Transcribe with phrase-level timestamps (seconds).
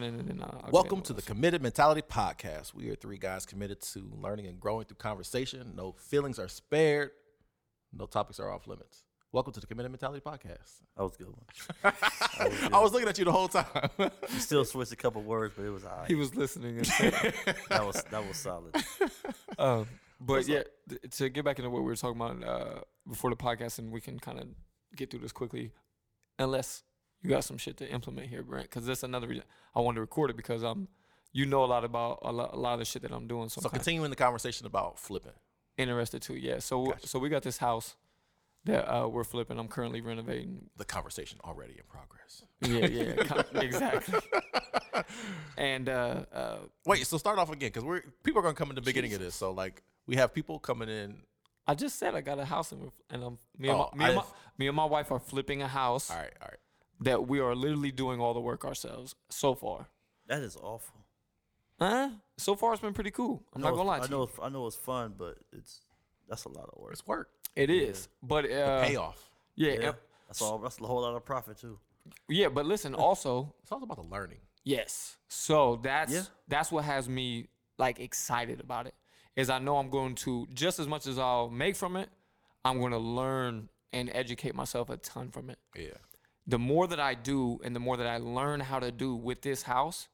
[0.00, 2.74] Brandon, and then I'll Welcome to the Committed Mentality Podcast.
[2.74, 5.74] We are three guys committed to learning and growing through conversation.
[5.76, 7.12] No feelings are spared.
[7.96, 9.04] No topics are off limits.
[9.30, 10.80] Welcome to the Committed Mentality Podcast.
[10.96, 11.92] That was a good one.
[12.74, 13.88] I was looking at you the whole time.
[13.96, 16.08] You still switched a couple words, but it was all right.
[16.08, 16.78] He was listening.
[16.78, 17.12] And saying,
[17.68, 18.74] that was that was solid.
[19.60, 19.86] um,
[20.20, 23.36] but yeah, th- to get back into what we were talking about uh, before the
[23.36, 24.48] podcast, and we can kind of
[24.96, 25.70] get through this quickly,
[26.40, 26.82] unless
[27.24, 28.64] you got some shit to implement here, Brent.
[28.70, 30.88] Because that's another reason I wanted to record it because um,
[31.32, 33.48] you know a lot about a lot, a lot of the shit that I'm doing.
[33.48, 35.32] So, so continuing the conversation about flipping.
[35.78, 36.36] interested too.
[36.36, 36.58] Yeah.
[36.58, 37.08] So Gotcha.
[37.08, 37.96] so we got this house
[38.66, 39.58] that uh, we're flipping.
[39.58, 40.70] I'm currently renovating.
[40.76, 42.44] The conversation already in progress.
[42.60, 44.20] Yeah, yeah, exactly.
[45.56, 48.74] And uh, uh, Wait, so start off again because we're people are gonna come in
[48.74, 49.34] the beginning of this.
[49.34, 51.16] So like we have people coming in.
[51.66, 53.98] I just said I got a house and, we're, and I'm, me, and Oh, my,
[53.98, 54.24] me, and my,
[54.58, 56.58] me and my wife are flipping a house All right, all right.
[57.00, 59.88] That we are literally doing all the work ourselves so far.
[60.26, 61.00] That is awful.
[61.78, 62.10] Huh?
[62.38, 63.42] So far, it's been pretty cool.
[63.52, 64.28] I'm not gonna lie it's- to I know you.
[64.28, 65.80] it's, I know it's fun, but it's
[66.28, 66.92] that's a lot of work.
[66.92, 67.28] It's work.
[67.56, 69.28] It is, but uh, Payoff.
[69.54, 69.92] Yeah, Yeah, yeah,
[70.26, 70.58] that's all.
[70.58, 71.78] That's a whole lot of profit too.
[72.28, 72.48] yeah.
[72.48, 74.40] But listen, also, It's all about the learning.
[74.64, 75.16] yes.
[75.28, 76.22] So that's Yeah.
[76.48, 77.48] that's what has me
[77.78, 78.94] like excited about it.
[79.36, 82.08] Is I know I'm going to just as much as I'll make from it,
[82.64, 85.58] I'm going to learn and educate myself a ton from it.
[85.76, 85.90] Yeah.
[86.46, 89.42] The more that I do and the more that I learn how to do with
[89.42, 90.08] this house,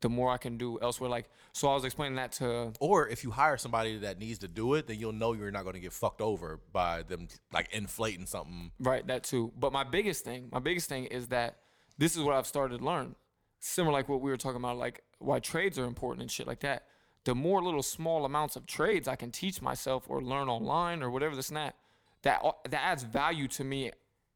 [0.00, 1.08] the more I can do elsewhere.
[1.08, 4.48] Like, so I was explaining that to, Or if you hire somebody that needs to
[4.48, 7.72] do it, then you'll know you're not going to get fucked over by them like
[7.72, 8.72] inflating something.
[8.78, 9.52] right, that too.
[9.58, 11.56] But my biggest thing, my biggest thing is that
[11.96, 13.14] this is what I've started to learn.
[13.60, 16.60] Similar like what we were talking about, like why trades are important and shit like
[16.60, 16.84] that.
[17.24, 21.10] The more little small amounts of trades I can teach myself or learn online or
[21.10, 21.76] whatever this and that,
[22.22, 23.90] that, that adds value to me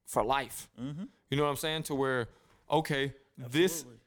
[0.07, 0.71] for life.
[0.81, 1.05] Mm-hmm.
[1.31, 1.85] You know what I'm saying?
[1.85, 2.29] To where,
[2.71, 4.01] okay, this Absolutely.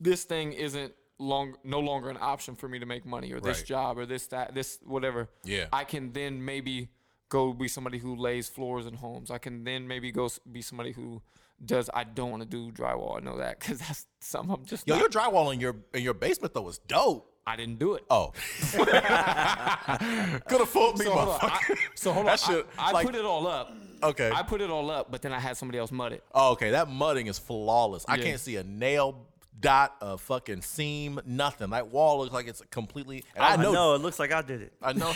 [0.00, 3.58] this thing isn't long no longer an option for me to make money or this
[3.58, 3.66] Right.
[3.66, 5.66] job or this that this whatever Yeah.
[5.70, 6.88] i can then maybe
[7.28, 10.92] go be somebody who lays floors in homes i can then maybe go be somebody
[10.92, 11.20] who
[11.62, 14.88] does i don't want to do drywall i know that because that's something i'm just
[14.88, 17.30] Yo, not- your drywall in your in your basement though was dope.
[17.46, 18.32] i didn't do it Oh,
[18.72, 21.76] could have fooled me, so hold on, I, motherfucker.
[21.96, 24.30] so hold on That shit, I, I like- put it all up Okay.
[24.34, 26.70] i put it all up but then i had somebody else mud it Oh, okay,
[26.70, 28.04] that mudding is flawless.
[28.08, 28.22] I Yeah.
[28.24, 29.26] can't see a nail
[29.58, 31.70] dot, a fucking seam, nothing.
[31.70, 33.24] That wall looks like it's completely.
[33.34, 33.94] And I oh, I know, know.
[33.94, 34.72] It looks like I did it.
[34.82, 35.12] I know,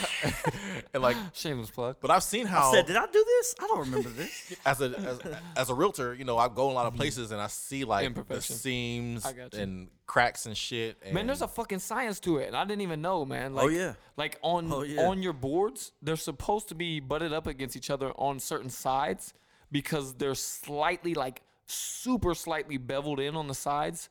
[0.94, 3.54] and like, shameless plug but I've seen how I said, did I do this?
[3.60, 4.54] I don't remember this.
[4.66, 5.20] as a as,
[5.56, 7.00] as a realtor, you know, I go in a lot of mm-hmm.
[7.00, 9.60] places and I see like the seams I got you.
[9.60, 10.98] and cracks and shit.
[11.02, 13.52] And Man, there's a fucking science to it, and I didn't even know, man.
[13.52, 13.94] Oh, like, Oh, yeah.
[14.16, 15.06] Like on Oh, yeah.
[15.06, 19.32] on your boards, they're supposed to be butted up against each other on certain sides
[19.72, 24.10] because they're slightly, like, super slightly beveled in on the sides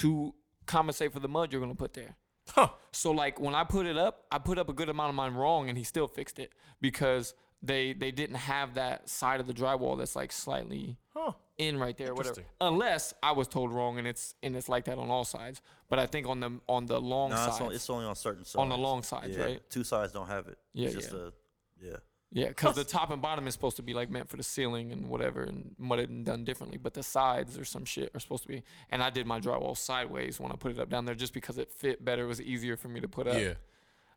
[0.00, 0.34] to
[0.66, 2.16] compensate for the mud you're gonna put there.
[2.50, 2.68] Huh.
[2.92, 5.34] So like when I put it up, I put up a good amount of mine
[5.34, 9.52] wrong, and he still fixed it because they they didn't have that side of the
[9.54, 11.32] drywall that's like slightly Huh.
[11.58, 12.42] in right there, whatever.
[12.60, 15.62] Unless I was told wrong, and it's and it's like that on all sides.
[15.88, 18.44] But I think on the on the long No, sides, it's, it's only on certain
[18.44, 18.56] sides.
[18.60, 19.70] On the long sides, Yeah, right?
[19.70, 20.58] Two sides don't have it.
[20.72, 21.18] Yeah, It's just yeah.
[21.18, 21.96] a yeah.
[22.32, 24.90] Yeah, because the top and bottom is supposed to be like meant for the ceiling
[24.90, 26.78] and whatever, and mudded and done differently.
[26.78, 28.62] But the sides or some shit are supposed to be.
[28.90, 31.58] And I did my drywall sideways when I put it up down there, just because
[31.58, 32.24] it fit better.
[32.24, 33.38] It was easier for me to put up.
[33.38, 33.54] Yeah.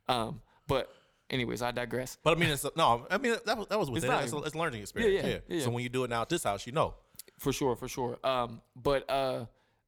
[0.08, 0.42] Um.
[0.68, 0.90] But
[1.30, 2.18] anyways, I digress.
[2.24, 3.06] But I mean, it's no.
[3.10, 4.14] I mean, that was that was within it.
[4.14, 4.44] It's, valuable.
[4.44, 5.14] a, it's a learning experience.
[5.24, 5.64] yeah, Yeah, yeah, yeah.
[5.66, 6.94] So when you do it now at this house, you know.
[7.38, 8.18] For sure, for sure.
[8.24, 9.46] Um, but uh,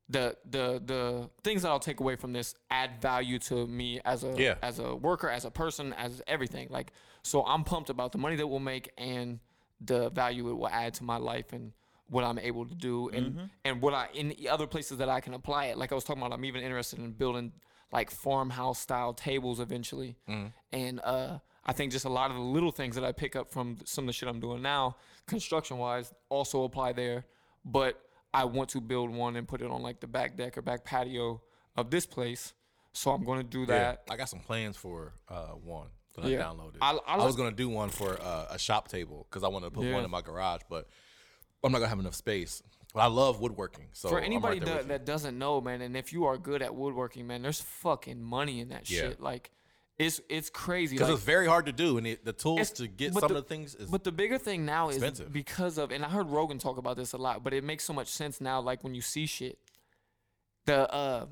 [0.09, 4.23] the the the things that I'll take away from this add value to me as
[4.23, 4.55] a Yeah.
[4.61, 6.67] as a worker, as a person, as everything.
[6.69, 6.91] Like,
[7.27, 9.39] so I'm pumped about the money that we'll make and
[9.81, 11.73] the value it will add to my life and
[12.09, 15.19] what I'm able to do and and what I in the other places that I
[15.19, 15.77] can apply it.
[15.77, 17.51] Like I was talking about, I'm even interested in building
[17.91, 20.17] like farmhouse style tables eventually,
[20.71, 21.39] and uh.
[21.69, 24.05] I think just a lot of the little things that I pick up from some
[24.05, 27.25] of the shit I'm doing now, construction wise, also apply there
[27.67, 28.01] but
[28.33, 30.83] I want to build one and put it on like the back deck or back
[30.83, 31.41] patio
[31.75, 32.53] of this place.
[32.93, 34.03] So I'm going to do that.
[34.09, 35.87] I got some plans for uh, one
[36.17, 36.43] that I Yeah.
[36.43, 36.77] downloaded.
[36.81, 39.47] I- I, I was like- gonna do one for uh, a shop table because I
[39.47, 39.95] wanted to put Yeah.
[39.95, 40.87] one in my garage, but
[41.63, 42.61] I'm not gonna have enough space.
[42.93, 46.13] But I love woodworking, so For anybody right that, that doesn't know, man, and if
[46.13, 49.01] you are good at woodworking, man, there's fucking money in that Yeah.
[49.01, 49.19] shit.
[49.21, 49.51] Like,
[49.99, 50.95] it's it's crazy.
[50.95, 53.29] because Like, it's very hard to do, and it, the tools to get but some
[53.33, 56.09] the- of the things is But the bigger thing now is because of, and I
[56.09, 58.61] heard Rogan talk about this a lot, but it makes so much sense now.
[58.61, 59.59] Like when you see shit,
[60.65, 61.25] the uh,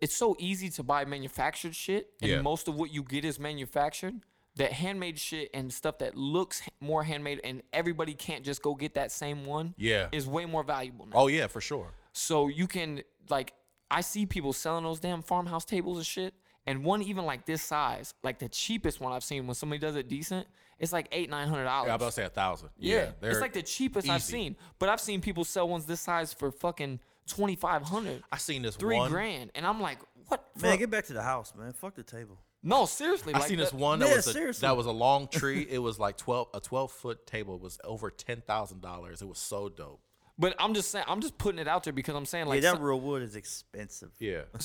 [0.00, 2.40] it's so easy to buy manufactured shit, and Yeah.
[2.42, 4.14] most of what you get is manufactured.
[4.56, 8.94] That handmade shit and stuff that looks more handmade, and everybody can't just go get
[8.94, 9.74] that same one.
[9.76, 10.08] Yeah.
[10.12, 11.16] is way more valuable now.
[11.16, 11.92] Oh yeah, for sure.
[12.12, 13.52] So you can like
[13.90, 16.34] I see people selling those damn farmhouse tables and shit.
[16.68, 19.94] And one even like this size, like the cheapest one I've seen when somebody does
[19.94, 20.48] it decent,
[20.80, 21.86] it's like eight, nine hundred dollars.
[21.86, 22.70] Yeah, I'm about to say a thousand.
[22.78, 24.56] Yeah, it's like the cheapest I've seen.
[24.78, 28.62] But I've seen people sell ones this size for fucking twenty five hundred, I seen
[28.62, 29.10] this three one.
[29.10, 30.44] grand, and I'm like, what?
[30.60, 31.72] Man, for- get back to the house, man.
[31.72, 32.38] Fuck the table.
[32.62, 33.34] no, seriously.
[33.34, 34.66] I like seen this that- one that Yeah, was a, seriously.
[34.66, 35.66] that was a long tree.
[35.68, 37.54] it was like twelve a twelve foot table.
[37.56, 39.22] It was over ten thousand dollars.
[39.22, 40.00] It was so dope.
[40.38, 42.70] But I'm just saying, I'm just putting it out there because I'm saying like, yeah,
[42.72, 44.10] that some- real wood is expensive.
[44.18, 44.42] Yeah,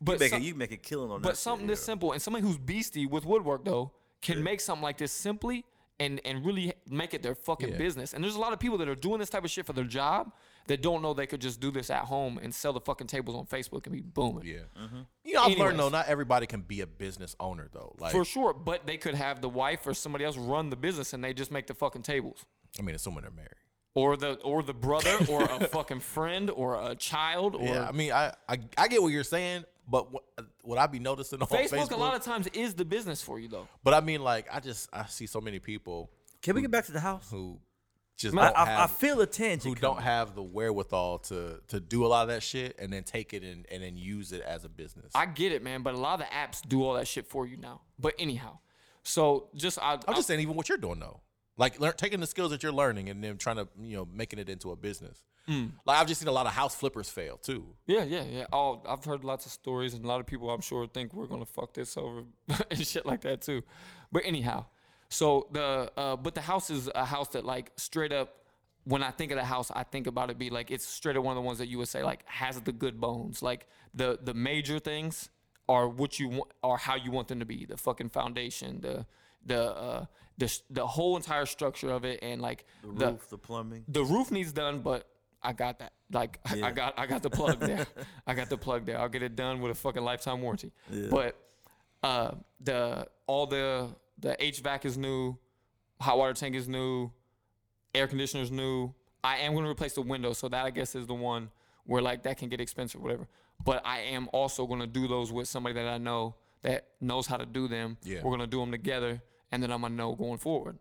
[0.00, 1.26] but you make some- a, you make a killing on that.
[1.26, 1.72] but shit, something yeah.
[1.72, 5.64] this simple and somebody who's beastie with woodwork though can make something like this simply
[6.00, 7.76] and and really make it their fucking Yeah.
[7.78, 8.14] business.
[8.14, 9.84] And there's a lot of people that are doing this type of shit for their
[9.84, 10.30] job
[10.68, 13.36] that don't know they could just do this at home and sell the fucking tables
[13.36, 14.46] on Facebook and be booming.
[14.46, 14.58] yeah.
[14.80, 15.00] Mm-hmm.
[15.24, 17.94] You know, I've learned though, not everybody can be a business owner though.
[17.98, 21.12] Like, For sure, but they could have the wife or somebody else run the business
[21.12, 22.44] and they just make the fucking tables.
[22.78, 23.50] I mean, assuming they're married.
[23.94, 27.92] Or the or the brother or a fucking friend or a child or Yeah, I
[27.92, 30.22] mean, I, I I get what you're saying, but what
[30.62, 33.40] what I be noticing on Facebook, Facebook, a lot of times is the business for
[33.40, 33.66] you though.
[33.82, 36.10] but I mean, like, I just I see so many people
[36.42, 37.28] Can we get back to the house?
[37.30, 37.58] who
[38.18, 39.62] just I, don't I, I feel a tangent.
[39.62, 43.04] who don't have the wherewithal to to do a lot of that shit and then
[43.04, 45.12] take it and, and then use it as a business.
[45.14, 47.46] I get it, man, but a lot of the apps do all that shit for
[47.46, 47.82] you now.
[47.98, 48.58] But anyhow,
[49.04, 51.20] so just I, I'm just saying, even what you're doing though,
[51.56, 54.40] like learn, taking the skills that you're learning and then trying to you know making
[54.40, 55.22] it into a business.
[55.48, 55.70] Mm.
[55.86, 57.64] Like I've just seen a lot of house flippers fail too.
[57.86, 58.46] yeah, yeah, yeah.
[58.52, 61.26] Oh, I've heard lots of stories, and a lot of people I'm sure think we're
[61.26, 62.24] gonna fuck this over
[62.70, 63.62] and shit like that too.
[64.10, 64.66] But anyhow,
[65.08, 68.34] so the uh, but the house is a house that like straight up.
[68.84, 71.22] When I think of the house, I think about it be like it's straight up
[71.22, 73.42] one of the ones that you would say like has the good bones.
[73.42, 75.28] Like the the major things
[75.68, 77.66] are what you want are how you want them to be.
[77.66, 79.04] The fucking foundation, the
[79.44, 80.04] the uh,
[80.38, 83.84] the the whole entire structure of it, and like the roof, the, plumbing.
[83.88, 85.06] the roof needs done, but
[85.42, 85.92] I got that.
[86.10, 87.86] Like I- I got I got the plug there.
[88.26, 88.98] I got the plug there.
[88.98, 90.72] I'll get it done with a fucking lifetime warranty.
[91.10, 91.36] But
[92.02, 92.30] uh,
[92.60, 95.36] the all the the HVAC is new,
[96.00, 97.10] hot water tank is new,
[97.94, 98.92] air conditioner is new.
[99.24, 101.50] I am going to replace the window, so that I guess is the one
[101.84, 103.28] where like that can get expensive, or whatever.
[103.64, 107.26] But I am also going to do those with somebody that I know that knows
[107.26, 107.96] how to do them.
[108.04, 108.18] Yeah.
[108.22, 109.20] We're going to do them together,
[109.50, 110.78] and then I'm gonna know going forward.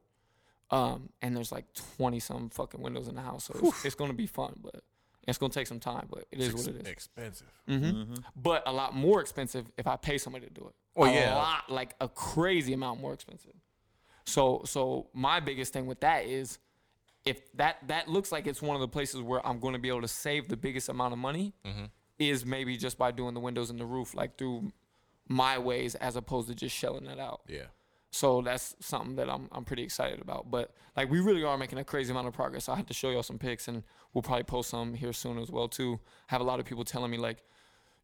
[0.69, 1.65] Um, and there's like
[1.97, 4.83] 20 some fucking windows in the house, so it's, it's gonna be fun, but
[5.25, 6.07] it's gonna take some time.
[6.09, 6.87] But it is what it is.
[6.87, 7.47] Expensive.
[8.35, 10.75] But a lot more expensive if I pay somebody to do it.
[10.97, 11.35] Well, a yeah.
[11.35, 13.53] lot, like a crazy amount more expensive.
[14.25, 16.59] So, so my biggest thing with that is,
[17.25, 19.89] if that that looks like it's one of the places where I'm going to be
[19.89, 21.85] able to save the biggest amount of money, Mm-hmm.
[22.19, 24.71] is maybe just by doing the windows and the roof like through
[25.29, 27.41] my ways as opposed to just shelling it out.
[27.47, 27.65] Yeah.
[28.11, 30.49] So that's something that I'm I'm pretty excited about.
[30.49, 32.69] But like we really are making a crazy amount of progress.
[32.69, 33.83] I have to show y'all some pics and
[34.13, 35.99] we'll probably post some here soon as well too.
[36.29, 37.43] I have a lot of people telling me like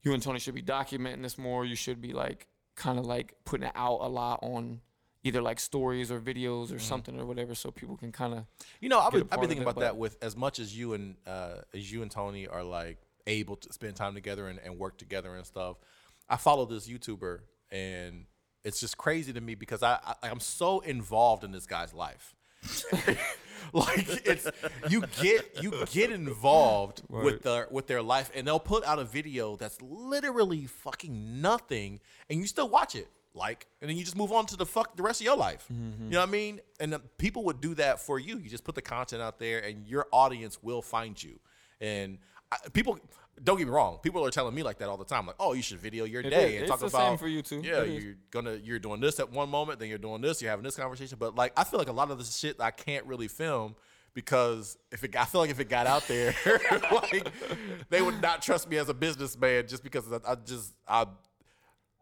[0.03, 1.63] you and Tony should be documenting this more.
[1.65, 4.81] You should be like kind of like putting it out a lot on
[5.23, 8.45] either like stories or videos or something or whatever so people can kind of
[8.81, 10.93] You know, I've been, I've been thinking about but- that with as much as you
[10.93, 14.77] and uh, as you and Tony are like able to spend time together and, and
[14.77, 15.77] work together and stuff.
[16.29, 17.39] I follow this YouTuber
[17.71, 18.25] and
[18.63, 22.35] it's just crazy to me because I, I I'm so involved in this guy's life.
[23.73, 24.49] like it's
[24.89, 29.03] you get you get involved with their with their life and they'll put out a
[29.03, 34.17] video that's literally fucking nothing and you still watch it like and then you just
[34.17, 35.65] move on to the fuck the rest of your life.
[35.71, 36.05] Mm-hmm.
[36.05, 36.61] You know what i mean?
[36.79, 38.37] And the people would do that for you.
[38.37, 41.39] You just put the content out there and your audience will find you.
[41.81, 42.19] And
[42.53, 42.99] I, people
[43.43, 45.53] don't get me wrong people are telling me like that all the time like oh
[45.53, 46.53] you should video your day is.
[46.55, 47.61] and It's talk the about same for you too.
[47.63, 48.03] yeah It is.
[48.03, 50.75] you're gonna you're doing this at one moment then you're doing this you're having this
[50.75, 53.75] conversation but like i feel like a lot of the shit i can't really film
[54.13, 56.35] because if it i feel like if it got out there
[56.91, 57.27] like
[57.89, 61.05] they would not trust me as a businessman just because i, I just i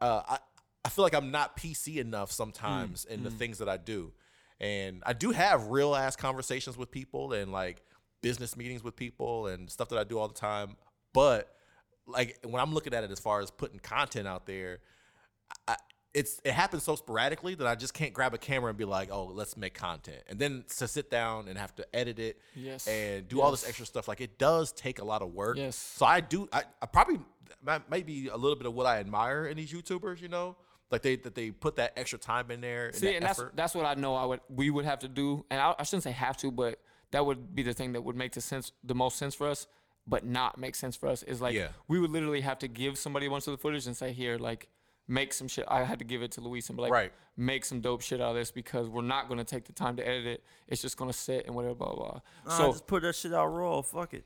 [0.00, 0.38] uh, I,
[0.84, 4.12] I feel like I'm not PC enough sometimes in the things that I do.
[4.60, 7.80] And I do have real ass conversations with people and like
[8.22, 10.76] business meetings with people and stuff that I do all the time.
[11.12, 11.54] But
[12.06, 14.78] like when I'm looking at it as far as putting content out there,
[15.68, 15.76] I,
[16.14, 19.08] it's it happens so sporadically that I just can't grab a camera and be like,
[19.10, 20.22] oh, let's make content.
[20.28, 22.86] And then to sit down and have to edit it Yes.
[22.86, 25.56] and do all this extra stuff, like it does take a lot of work.
[25.58, 25.76] Yes.
[25.76, 26.48] So I do.
[26.52, 27.18] I, I probably
[27.64, 30.20] that might be a little bit of what I admire in these YouTubers.
[30.20, 30.56] You know,
[30.90, 32.86] like they that they put that extra time in there.
[32.88, 35.08] And See, that and that's that's what I know I would we would have to
[35.08, 36.78] do, and I, I shouldn't say have to, but
[37.12, 39.66] that would be the thing that would make the sense the most sense for us,
[40.06, 41.68] but not make sense for us is like Yeah.
[41.88, 44.36] we would literally have to give somebody a bunch of the footage and say here
[44.38, 44.68] like
[45.08, 45.64] make some shit.
[45.68, 47.12] I had to give it to Luis and be like Right.
[47.36, 50.06] make some dope shit out of this because we're not gonna take the time to
[50.06, 50.44] edit it.
[50.68, 52.10] It's just gonna sit and whatever blah blah.
[52.10, 52.20] blah.
[52.46, 53.80] Nah, so just put that shit out raw.
[53.82, 54.24] Fuck it.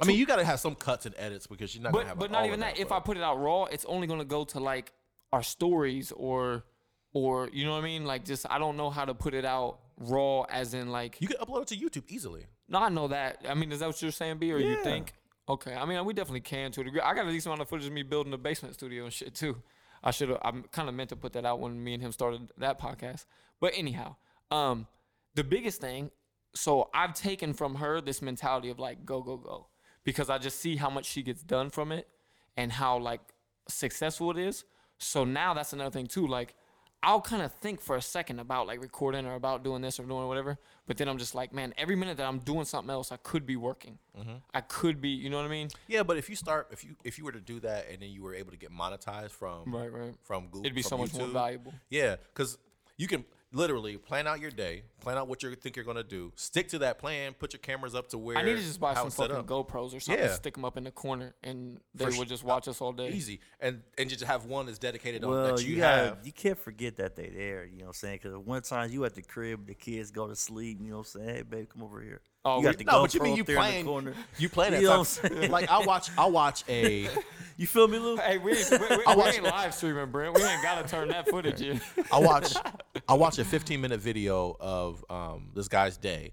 [0.00, 2.08] I mean, you got to have some cuts and edits because you're not gonna but
[2.08, 2.18] have.
[2.18, 2.78] but like, not even of that.
[2.80, 4.90] If I put it out raw, it's only gonna go to like
[5.32, 6.64] our stories or
[7.12, 8.06] or you know what I mean.
[8.06, 11.20] Like just I don't know how to put it out raw, as in like.
[11.20, 12.46] you can upload it to YouTube easily.
[12.68, 13.44] no, I know that.
[13.48, 14.52] I mean, is that what you're saying, B?
[14.52, 14.82] Or you Yeah.
[14.82, 15.12] think?
[15.48, 15.74] Okay.
[15.74, 17.00] I mean, we definitely can to a degree.
[17.00, 19.34] I got a decent amount of footage of me building a basement studio and shit
[19.34, 19.60] too.
[20.02, 20.38] I should have.
[20.42, 23.24] I'm kind of meant to put that out when me and him started that podcast.
[23.60, 24.16] But anyhow,
[24.50, 24.86] um,
[25.34, 26.10] the biggest thing.
[26.54, 29.68] So I've taken from her this mentality of like go go go
[30.04, 32.08] because I just see how much she gets done from it
[32.56, 33.20] and how like
[33.68, 34.64] successful it is.
[34.98, 36.26] So now that's another thing too.
[36.26, 36.54] Like
[37.04, 40.04] I'll kind of think for a second about like recording or about doing this or
[40.04, 43.10] doing whatever, but then I'm just like, man, every minute that I'm doing something else,
[43.10, 43.98] I could be working.
[44.16, 44.36] Mm-hmm.
[44.54, 45.68] I could be, you know what I mean?
[45.88, 48.10] Yeah, but if you start, if you if you were to do that and then
[48.10, 50.14] you were able to get monetized from Right, right.
[50.22, 51.74] from Google, It'd be so much more valuable.
[51.90, 52.56] Yeah, because
[52.96, 56.32] you can literally plan out your day, plan out what you think you're gonna do,
[56.36, 58.94] stick to that plan, put your cameras up to where I need to just buy
[58.94, 59.44] some fucking.
[59.44, 60.32] GoPros or something, Yeah.
[60.34, 62.92] stick them up in the corner, and they For would su- just watch us all
[62.92, 63.10] day.
[63.10, 66.18] easy, and and just have one that's dedicated on Well, that you, you, gotta, have.
[66.26, 67.64] you can't forget that they there.
[67.64, 68.20] You know what I'm saying?
[68.22, 70.78] Because one time you at the crib, the kids go to sleep.
[70.80, 71.28] You know what I'm saying?
[71.36, 72.20] Hey, babe, come over here.
[72.44, 73.86] Oh, you we- got the No, but you mean you there in the playing?
[73.86, 74.14] corner.
[74.38, 74.98] You playing that You know time?
[75.00, 75.50] what I'm saying?
[75.52, 77.08] like I watch, I watch a.
[77.58, 78.16] You feel me, Lou?
[78.16, 80.34] Hey, we, ain't- we, we, I we watch- ain't live streaming, Brent.
[80.34, 81.80] We ain't gotta turn that footage in.
[82.10, 82.54] I watch
[83.06, 86.32] I watch a 15 minute video of um, this guy's day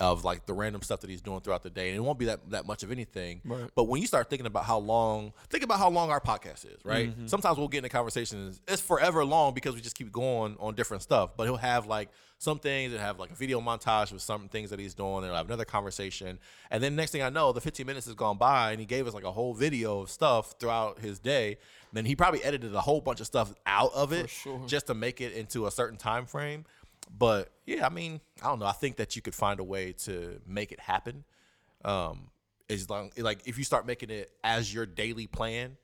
[0.00, 2.26] of like the random stuff that he's doing throughout the day and it won't be
[2.26, 3.68] that, that much of anything Right.
[3.74, 6.84] but when you start thinking about how long think about how long our podcast is
[6.84, 7.26] right Mm-hmm.
[7.26, 11.02] sometimes we'll get into conversations it's forever long because we just keep going on different
[11.02, 14.48] stuff but he'll have like some things and have like a video montage with some
[14.48, 16.38] things that he's doing and have another conversation
[16.70, 19.06] and then next thing i know the 15 minutes has gone by and he gave
[19.08, 21.58] us like a whole video of stuff throughout his day
[21.92, 24.60] then he probably edited a whole bunch of stuff out of it sure.
[24.66, 26.66] just to make it into a certain time frame.
[27.16, 28.66] But yeah, I mean, I don't know.
[28.66, 31.24] I think that you could find a way to make it happen.
[31.84, 32.30] Um,
[32.70, 35.76] as long like if you start making it as your daily plan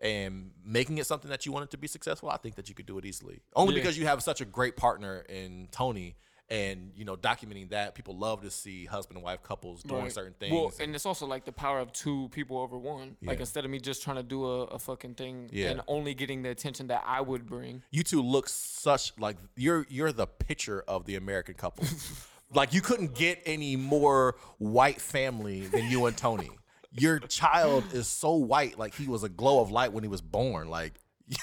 [0.00, 2.74] and making it something that you want it to be successful, I think that you
[2.74, 3.40] could do it easily.
[3.54, 3.80] Only Yeah.
[3.82, 6.16] because you have such a great partner in Tony.
[6.50, 10.12] And you know, documenting that people love to see husband and wife couples doing Right.
[10.12, 10.52] certain things.
[10.52, 13.16] Well, and it's also like the power of two people over one.
[13.22, 15.70] Like instead of me just trying to do a, a fucking thing Yeah.
[15.70, 17.82] and only getting the attention that I would bring.
[17.92, 21.84] you two look such like you're you're the picture of the American couple.
[22.52, 26.50] like you couldn't get any more white family than you and Tony.
[26.92, 30.20] Your child is so white, like he was a glow of light when he was
[30.20, 30.68] born.
[30.68, 30.94] Like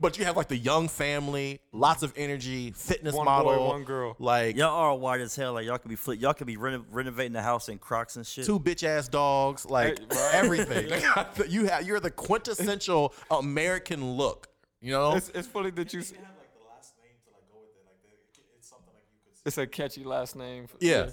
[0.00, 3.84] but you have like the young family, lots of energy, fitness One boy, model, one
[3.84, 4.16] girl.
[4.18, 5.54] like Y'all are white as hell.
[5.54, 6.20] Like y'all could be flip.
[6.20, 8.44] Y'all could be reno- renovating the house in Crocs and shit.
[8.46, 10.30] two bitch ass dogs, like right.
[10.34, 10.90] everything.
[11.48, 14.48] you have you're the quintessential American look.
[14.80, 16.00] You know, It's, it's funny that you.
[16.00, 17.84] have like the last name to like go with it.
[17.84, 18.08] Like the,
[18.56, 19.42] it's something like you could say.
[19.46, 20.68] It's a catchy last name.
[20.80, 21.10] Yeah.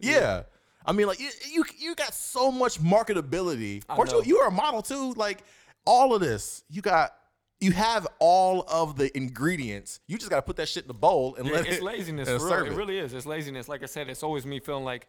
[0.00, 0.42] Yeah.
[0.86, 3.82] I mean, like you, you, you got so much marketability.
[3.88, 4.22] Aren't you?
[4.24, 5.14] You are a model too.
[5.14, 5.42] Like
[5.86, 7.14] all of this, you got,
[7.60, 10.00] you have all of the ingredients.
[10.06, 11.82] You just got to put that shit in the bowl and Yeah, let it's it.
[11.82, 12.28] laziness.
[12.28, 12.54] and For real.
[12.56, 13.14] serve It really is.
[13.14, 13.68] It's laziness.
[13.68, 15.06] Like I said, it's always me feeling like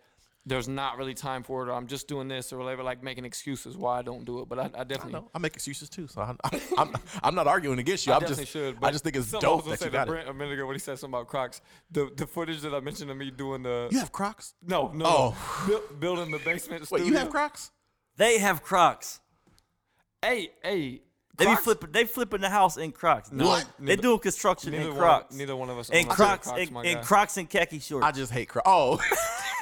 [0.48, 3.26] there's not really time for it, or I'm just doing this or whatever, like making
[3.26, 4.48] excuses why I don't do it.
[4.48, 5.14] But I, I definitely.
[5.14, 6.38] No, I make excuses too, so I'm,
[6.78, 8.14] I'm, I'm not arguing against you.
[8.14, 8.78] I I'm definitely just, should.
[8.84, 10.12] I just think it's something I was dope gonna that say you to got it.
[10.12, 11.62] Brent a minute ago when he said something about Crocs.
[11.90, 14.54] The the footage that I mentioned of me doing the You have Crocs?
[14.62, 15.36] no no, Oh.
[15.68, 15.80] no.
[15.80, 16.82] Bu- building the basement.
[16.92, 17.06] Wait, studio.
[17.08, 17.72] you have Crocs?
[18.18, 19.22] They have Crocs.
[20.22, 21.02] Hey hey.
[21.38, 21.64] They be Crocs?
[21.66, 21.92] flipping.
[21.92, 23.30] They flipping the house in Crocs.
[23.30, 25.36] No, Doing- they neither- doing construction Neither in one, Crocs.
[25.36, 25.90] neither one of us.
[25.90, 27.04] in own a Crocs, Crocs, in, my in guy.
[27.04, 28.06] Crocs and khaki shorts.
[28.06, 28.64] I just hate Crocs.
[28.66, 29.02] Oh,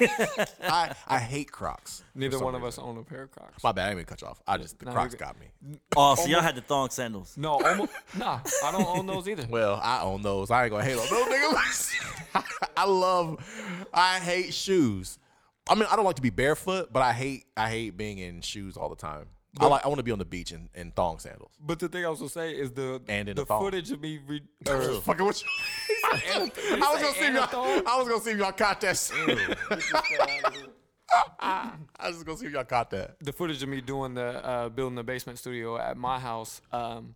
[0.62, 2.04] I, I hate Crocs.
[2.12, 2.84] for Neither some one of reason.
[2.84, 3.60] us own a pair of Crocs.
[3.64, 3.86] My bad.
[3.86, 4.40] I didn't mean to cut you off.
[4.46, 5.46] I just the No, Crocs you're got me.
[5.96, 7.36] oh, so y'all had the thong sandals.
[7.36, 8.38] No, almost, nah.
[8.64, 9.44] I don't own those either.
[9.50, 10.52] Well, I own those.
[10.52, 12.44] I ain't gonna hate on those niggas.
[12.76, 13.44] I love.
[13.92, 15.18] I hate shoes.
[15.68, 17.46] I mean, I don't like to be barefoot, but I hate.
[17.56, 19.26] I hate being in shoes all the time.
[19.60, 19.84] I like.
[19.84, 21.52] I want to be on the beach in, in thong sandals.
[21.60, 24.00] But the thing I was gonna say is the And in the a footage of
[24.00, 24.18] me.
[24.26, 25.48] Re- or, Fucking with you.
[26.12, 26.50] I
[26.92, 27.82] was gonna see if y'all.
[27.86, 28.96] I was gonna see y'all caught that.
[28.96, 29.58] shit.
[31.40, 31.72] I
[32.06, 33.16] was just gonna see if y'all caught that.
[33.20, 36.60] the footage of me doing the uh, building the basement studio at my house.
[36.72, 37.14] Um,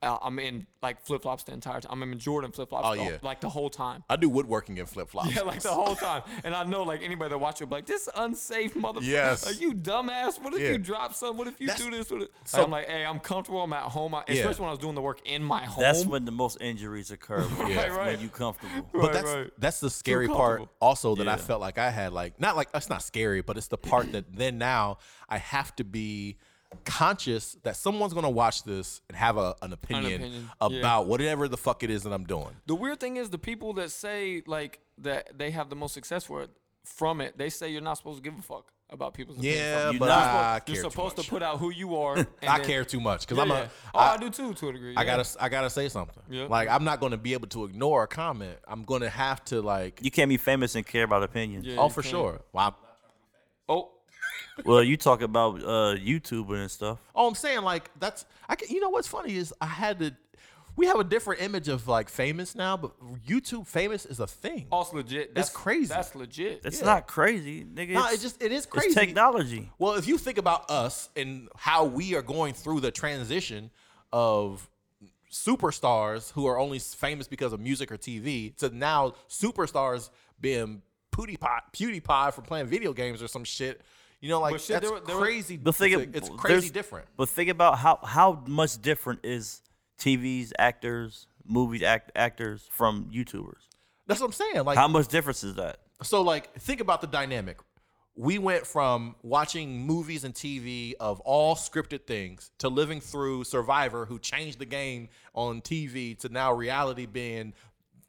[0.00, 2.02] uh, I'm in like flip flops the entire time.
[2.02, 2.86] I'm in Jordan flip flops.
[2.88, 3.18] Oh, yeah.
[3.22, 4.04] like the whole time.
[4.08, 5.34] I do woodworking in flip flops.
[5.34, 6.22] Yeah, like the whole time.
[6.44, 8.98] And I know like anybody that watch it, be like this unsafe motherfucker.
[9.02, 9.44] Yes.
[9.44, 10.40] Like you dumbass.
[10.40, 10.70] What if Yeah.
[10.70, 11.36] you drop something?
[11.36, 12.10] What if you That's- do this?
[12.10, 13.60] What if, so- like, I'm like, hey, I'm comfortable.
[13.62, 14.14] I'm at home.
[14.14, 14.34] I, Yeah.
[14.36, 15.82] Especially when I was doing the work in my home.
[15.82, 17.42] That's when the most injuries occur.
[17.42, 17.88] When, Yeah.
[17.88, 18.18] when Right.
[18.20, 18.88] you comfortable.
[18.92, 19.50] But Right, that's right.
[19.58, 22.88] that's the scary part also that I felt like I had like not like that's
[22.88, 26.38] not scary, but it's the part that then now I have to be
[26.84, 30.78] conscious that someone's gonna watch this and have a, an opinion, opinion, yeah.
[30.78, 32.56] about whatever the fuck it is that I'm doing.
[32.66, 36.24] The weird thing is the people that say like that they have the most success
[36.24, 36.50] for it
[36.84, 38.72] from it, they say you're not supposed to give a fuck.
[38.90, 39.82] about people's Yeah, opinions.
[39.84, 39.98] from you.
[39.98, 41.26] but You're I supposed- care You're too supposed much.
[41.26, 42.16] to put out who you are.
[42.16, 43.56] and I then- care too much because Yeah, I'm yeah.
[43.64, 43.68] a.
[43.94, 44.94] Oh, I, I- do too, to a degree.
[44.96, 45.16] I yeah.
[45.16, 46.22] gotta I gotta say something.
[46.30, 46.44] Yeah.
[46.46, 48.56] Like I'm not gonna be able to ignore a comment.
[48.66, 50.00] I'm gonna have to like.
[50.02, 51.66] You can't be famous and care about opinions.
[51.66, 52.10] Yeah, oh, for can't.
[52.12, 52.40] sure.
[52.54, 52.74] Well, I'm,
[53.68, 53.90] Oh,
[54.64, 56.98] Well, you talk about uh, YouTuber and stuff.
[57.14, 58.24] oh, I'm saying like that's.
[58.48, 60.14] I can, you know what's funny is I had to.
[60.76, 62.92] We have a different image of like famous now, but
[63.26, 64.66] YouTube famous is a thing.
[64.70, 65.34] also legit.
[65.34, 65.86] That's crazy.
[65.88, 66.60] That's legit.
[66.64, 66.86] It's Yeah.
[66.86, 67.94] not crazy, nigga.
[67.94, 68.94] no, it's, it just it is it's crazy.
[68.94, 69.72] technology.
[69.78, 73.70] Well, if you think about us and how we are going through the transition
[74.12, 74.68] of
[75.32, 80.10] superstars who are only famous because of music or TV to now superstars
[80.40, 83.80] being PewDiePie, PewDiePie for playing video games or some shit.
[84.20, 85.56] You know, like But shit, that's there were- there were- crazy.
[85.56, 87.06] But think it's, it's crazy different.
[87.16, 89.62] But think about how how much different is
[89.98, 93.62] TV's actors, movies act, actors from YouTubers.
[94.06, 94.64] That's what I'm saying.
[94.64, 95.80] Like, How much difference is that?
[96.02, 97.58] so like think about the dynamic.
[98.20, 104.06] We went from watching movies and TV of all scripted things to living through Survivor,
[104.06, 107.52] who changed the game on TV, to now reality being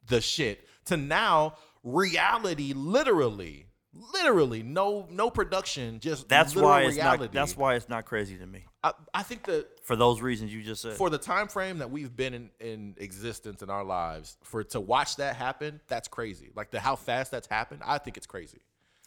[0.08, 0.66] the shit.
[0.86, 7.24] To now reality, literally, literally no no production, just That's why it's reality.
[7.24, 7.32] not.
[7.32, 8.64] That's why it's not crazy to me.
[8.82, 10.96] I, I think that For those reasons you just said.
[10.96, 14.80] for the time frame that we've been in, in existence in our lives, for to
[14.80, 16.50] watch that happen, that's crazy.
[16.54, 18.60] Like the how fast that's happened, I think it's crazy.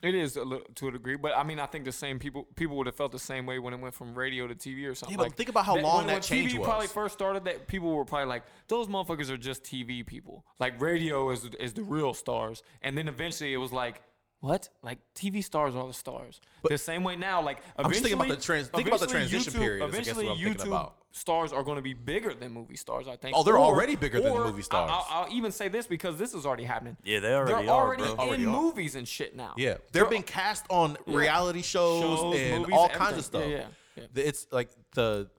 [0.04, 2.46] It is a little, to a degree, but I mean, I think the same people
[2.58, 4.96] people would have felt the same way when it went from radio to TV or
[4.96, 5.14] something.
[5.14, 7.46] Yeah, but like, think about how long when, that when change TV probably first started.
[7.46, 10.46] That people were probably like, those motherfuckers are just TV people.
[10.60, 14.02] Like radio is is the real stars, and then eventually it was like.
[14.44, 14.68] What?
[14.84, 16.42] Like TV stars are the stars.
[16.70, 19.54] the same way now, like I'm just thinking about the trans- think about the transition
[19.54, 20.96] YouTube- period is I guess Eventually, what I'm thinking YouTube about.
[21.12, 23.08] stars are going to be bigger than movie stars.
[23.08, 23.38] I think.
[23.38, 24.92] Oh, they're Or- already bigger than or movie stars.
[24.94, 26.98] I'll, I'll even say this because this is already happening.
[27.06, 28.12] Yeah, they already They're are, already bro.
[28.12, 28.50] in Already are.
[28.50, 29.54] movies and shit now.
[29.56, 33.02] Yeah, they're being cast on reality shows, Shows, and movies, all everything.
[33.02, 33.44] kinds of stuff.
[33.48, 34.24] Yeah, yeah, yeah.
[34.26, 35.30] It's like the,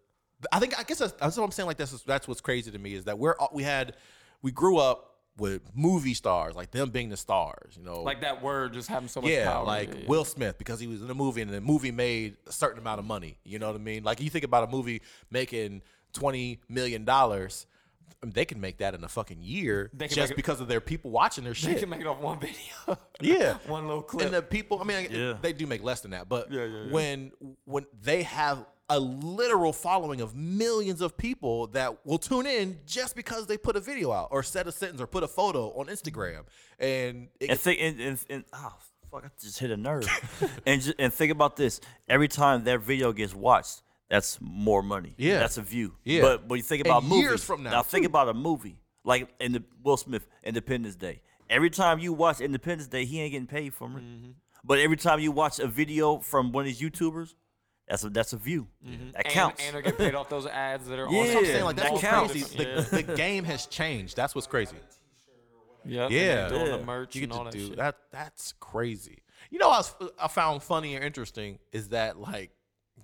[0.51, 1.67] I think I guess that's, that's what I'm saying.
[1.67, 3.97] Like that's that's what's crazy to me is that we're we had
[4.40, 7.75] we grew up with movie stars, like them being the stars.
[7.77, 9.64] You know, Like that word just having so much yeah, power.
[9.64, 10.07] like yeah, yeah.
[10.09, 13.01] Will Smith because he was in a movie and the movie made a certain amount
[13.01, 13.38] of money.
[13.44, 14.05] You know what I mean?
[14.05, 17.66] Like you think about a movie making twenty million dollars,
[18.23, 21.11] um, they can make that in a fucking year just it- because of their people
[21.11, 21.79] watching their They shit.
[21.81, 22.57] can make it off one video.
[23.20, 24.27] Yeah, one little clip.
[24.27, 24.81] and the people.
[24.81, 25.35] I mean, Yeah.
[25.40, 26.92] they do make less than that, but Yeah, yeah, yeah.
[26.92, 27.33] when
[27.64, 33.16] when they have a literal following of millions of people that will tune in just
[33.16, 35.87] because they put a video out or said a sentence or put a photo on
[35.87, 36.42] Instagram,
[36.79, 38.75] and it, and think and, and, and oh
[39.11, 40.07] fuck, I just hit a nerve.
[40.66, 45.14] and ju- and think about this: every time that video gets watched, that's more money.
[45.16, 45.38] Yeah.
[45.38, 45.94] that's a view.
[46.05, 46.20] Yeah.
[46.20, 48.79] but when you think And about years movies from now, Now think about a movie
[49.05, 51.23] like in the Will Smith Independence Day.
[51.49, 54.03] Every time you watch Independence Day, he ain't getting paid from it.
[54.03, 54.31] Mm-hmm.
[54.64, 57.35] But every time you watch a video from one of these YouTubers,
[57.88, 58.66] that's a that's a view.
[59.14, 59.62] That counts.
[59.64, 61.18] And they're getting paid off those ads that are Yeah.
[61.20, 61.25] on.
[61.27, 61.64] That's what I'm saying.
[61.64, 62.33] Like that's that what's counts.
[62.33, 62.57] crazy.
[62.57, 64.16] The, the game has changed.
[64.16, 64.77] That's what's crazy.
[65.87, 66.77] Yep, and Yeah, doing Yeah.
[66.79, 67.77] the merch you and all that do shit.
[67.77, 67.97] that.
[68.11, 69.18] That's crazy.
[69.51, 72.53] You know, what I, was, I found funny or interesting is that like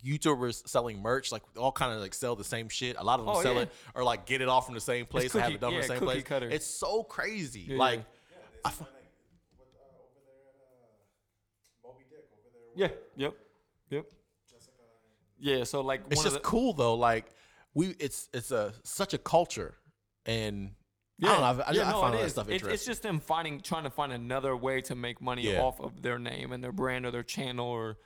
[0.02, 2.96] YouTubers selling merch, like all kind of like sell the same shit.
[2.98, 3.60] A lot of them Oh, sell yeah.
[3.62, 5.82] it or like get it all from the same place, and have it done from
[5.82, 6.22] the same cookie place.
[6.22, 6.48] cutter.
[6.48, 7.66] It's so crazy.
[7.68, 8.38] Yeah, like, yeah.
[8.64, 12.62] I f- With, uh, over there uh, Moby Dick, over there.
[12.76, 12.86] Yeah.
[12.86, 13.34] with Yep.
[13.90, 14.04] Yep.
[15.40, 15.64] Yeah.
[15.64, 16.94] So like, it's one just of the, cool though.
[16.94, 17.26] Like
[17.74, 19.74] we, it's it's a such a culture,
[20.26, 20.72] and
[21.22, 21.62] I don't know.
[21.64, 22.74] I, I, yeah, I no, find it stuff It's, interesting.
[22.74, 25.60] it's just them finding, trying to find another way to make money Yeah.
[25.62, 27.98] off of their name and their brand or their channel or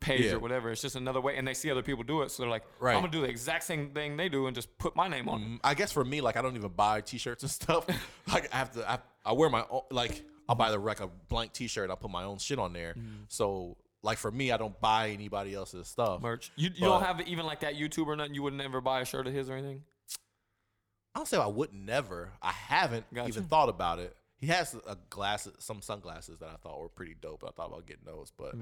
[0.00, 0.32] page Yeah.
[0.32, 0.70] or whatever.
[0.72, 2.94] It's just another way, and they see other people do it, so they're like, Right.
[2.94, 5.42] I'm gonna do the exact same thing they do and just put my name on
[5.42, 5.46] it.
[5.48, 7.86] Mm, I guess for me, like I don't even buy T-shirts and stuff.
[8.32, 9.82] like I have to, I, I wear my own.
[9.90, 11.88] Like I'll buy the like a blank T-shirt.
[11.88, 12.94] I'll put my own shit on there.
[13.28, 16.22] So like for me, I don't buy anybody else's stuff.
[16.22, 16.52] Merch.
[16.56, 18.34] You, you don't have even like that YouTuber or nothing.
[18.34, 19.82] You would never buy a shirt of his or anything.
[21.14, 22.30] I don't say I would never.
[22.40, 23.28] I haven't Gotcha.
[23.28, 24.16] even thought about it.
[24.38, 27.42] He has a glass, some sunglasses that I thought were pretty dope.
[27.42, 28.54] I thought about getting those, but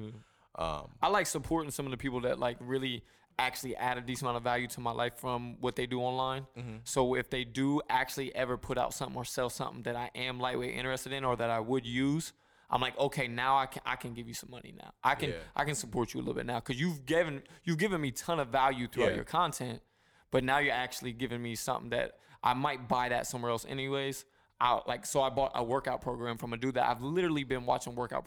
[0.56, 3.02] um, I like supporting some of the people that like really
[3.38, 6.46] actually add a decent amount of value to my life from what they do online.
[6.56, 6.76] Mm-hmm.
[6.84, 10.38] So if they do actually ever put out something or sell something that I am
[10.38, 12.32] lightweight interested in or that I would use,
[12.74, 14.92] I'm like, okay, now I can I can give you some money now.
[15.02, 15.36] I can Yeah.
[15.54, 18.40] I can support you a little bit now because you've given you've given me ton
[18.40, 19.14] of value throughout Yeah.
[19.14, 19.80] your content,
[20.32, 24.24] but now you're actually giving me something that I might buy that somewhere else anyways.
[24.60, 27.64] Out like so I bought a workout program from a dude that I've literally been
[27.64, 28.26] watching workout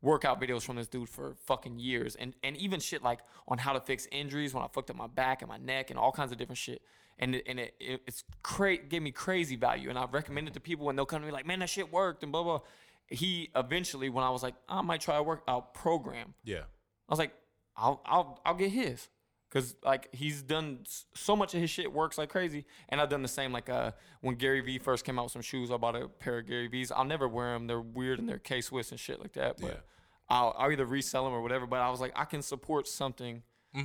[0.00, 3.72] workout videos from this dude for fucking years and and even shit like on how
[3.72, 6.30] to fix injuries when I fucked up my back and my neck and all kinds
[6.30, 6.82] of different shit.
[7.20, 10.60] And it, and it, it it's cra- gave me crazy value and I've recommended to
[10.60, 12.60] people and they'll come to me like, man, that shit worked and blah blah.
[13.08, 17.18] He eventually when I was like, I might try a workout program, yeah, I was
[17.18, 17.32] like,
[17.76, 19.08] I'll I'll I'll get his.
[19.50, 20.80] Cause like he's done
[21.14, 23.50] so much of his shit works like crazy, and I've done the same.
[23.50, 26.38] Like uh, when Gary Vee first came out with some shoes, I bought a pair
[26.40, 26.92] of Gary Vee's.
[26.92, 29.56] I'll never wear them; they're weird and they're K Swiss and shit like that.
[29.58, 29.80] But Yeah.
[30.28, 31.66] I'll I'll either resell them or whatever.
[31.66, 33.42] But I was like, I can support something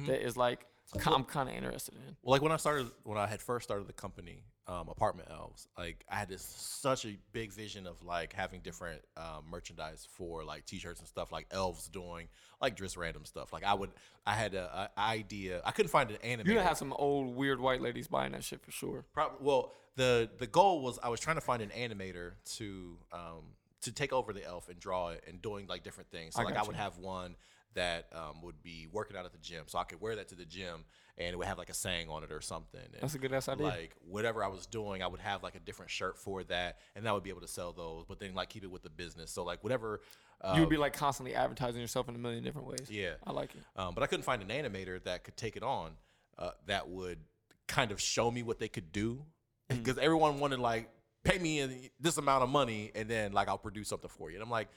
[0.07, 0.65] that is like
[1.05, 2.17] I'm kind of interested in.
[2.21, 5.67] Well, like when I started, when I had first started the company, um, Apartment Elves,
[5.77, 10.43] like I had this such a big vision of like having different um, merchandise for
[10.43, 12.29] like T-shirts and stuff, like elves doing
[12.61, 13.51] like just random stuff.
[13.51, 13.91] Like I would,
[14.25, 15.61] I had a, a idea.
[15.65, 16.45] I couldn't find an animator.
[16.45, 19.03] You're gonna have some old weird white ladies buying that shit for sure.
[19.13, 23.43] Prob- well, the the goal was I was trying to find an animator to um
[23.81, 26.35] to take over the elf and draw it and doing like different things.
[26.35, 26.81] So I like I would you.
[26.81, 27.35] have one
[27.75, 30.35] that um, would be working out at the gym, so I could wear that to
[30.35, 30.85] the gym
[31.17, 32.81] and it would have like a saying on it or something.
[32.81, 33.67] And That's a good ass idea.
[33.67, 37.07] Like whatever I was doing, I would have like a different shirt for that, and
[37.07, 38.05] I would be able to sell those.
[38.07, 39.31] But then like keep it with the business.
[39.31, 40.01] So like whatever.
[40.41, 42.87] Uh, you would be like constantly advertising yourself in a million different ways.
[42.89, 43.11] yeah.
[43.25, 43.61] I like it.
[43.79, 45.91] Um, but I couldn't find an animator that could take it on
[46.37, 47.19] uh, that would
[47.67, 49.23] kind of show me what they could do
[49.71, 49.77] Mm.
[49.83, 50.89] because everyone wanted like
[51.23, 54.35] pay me in this amount of money and then like I'll produce something for you.
[54.35, 54.67] And I'm like,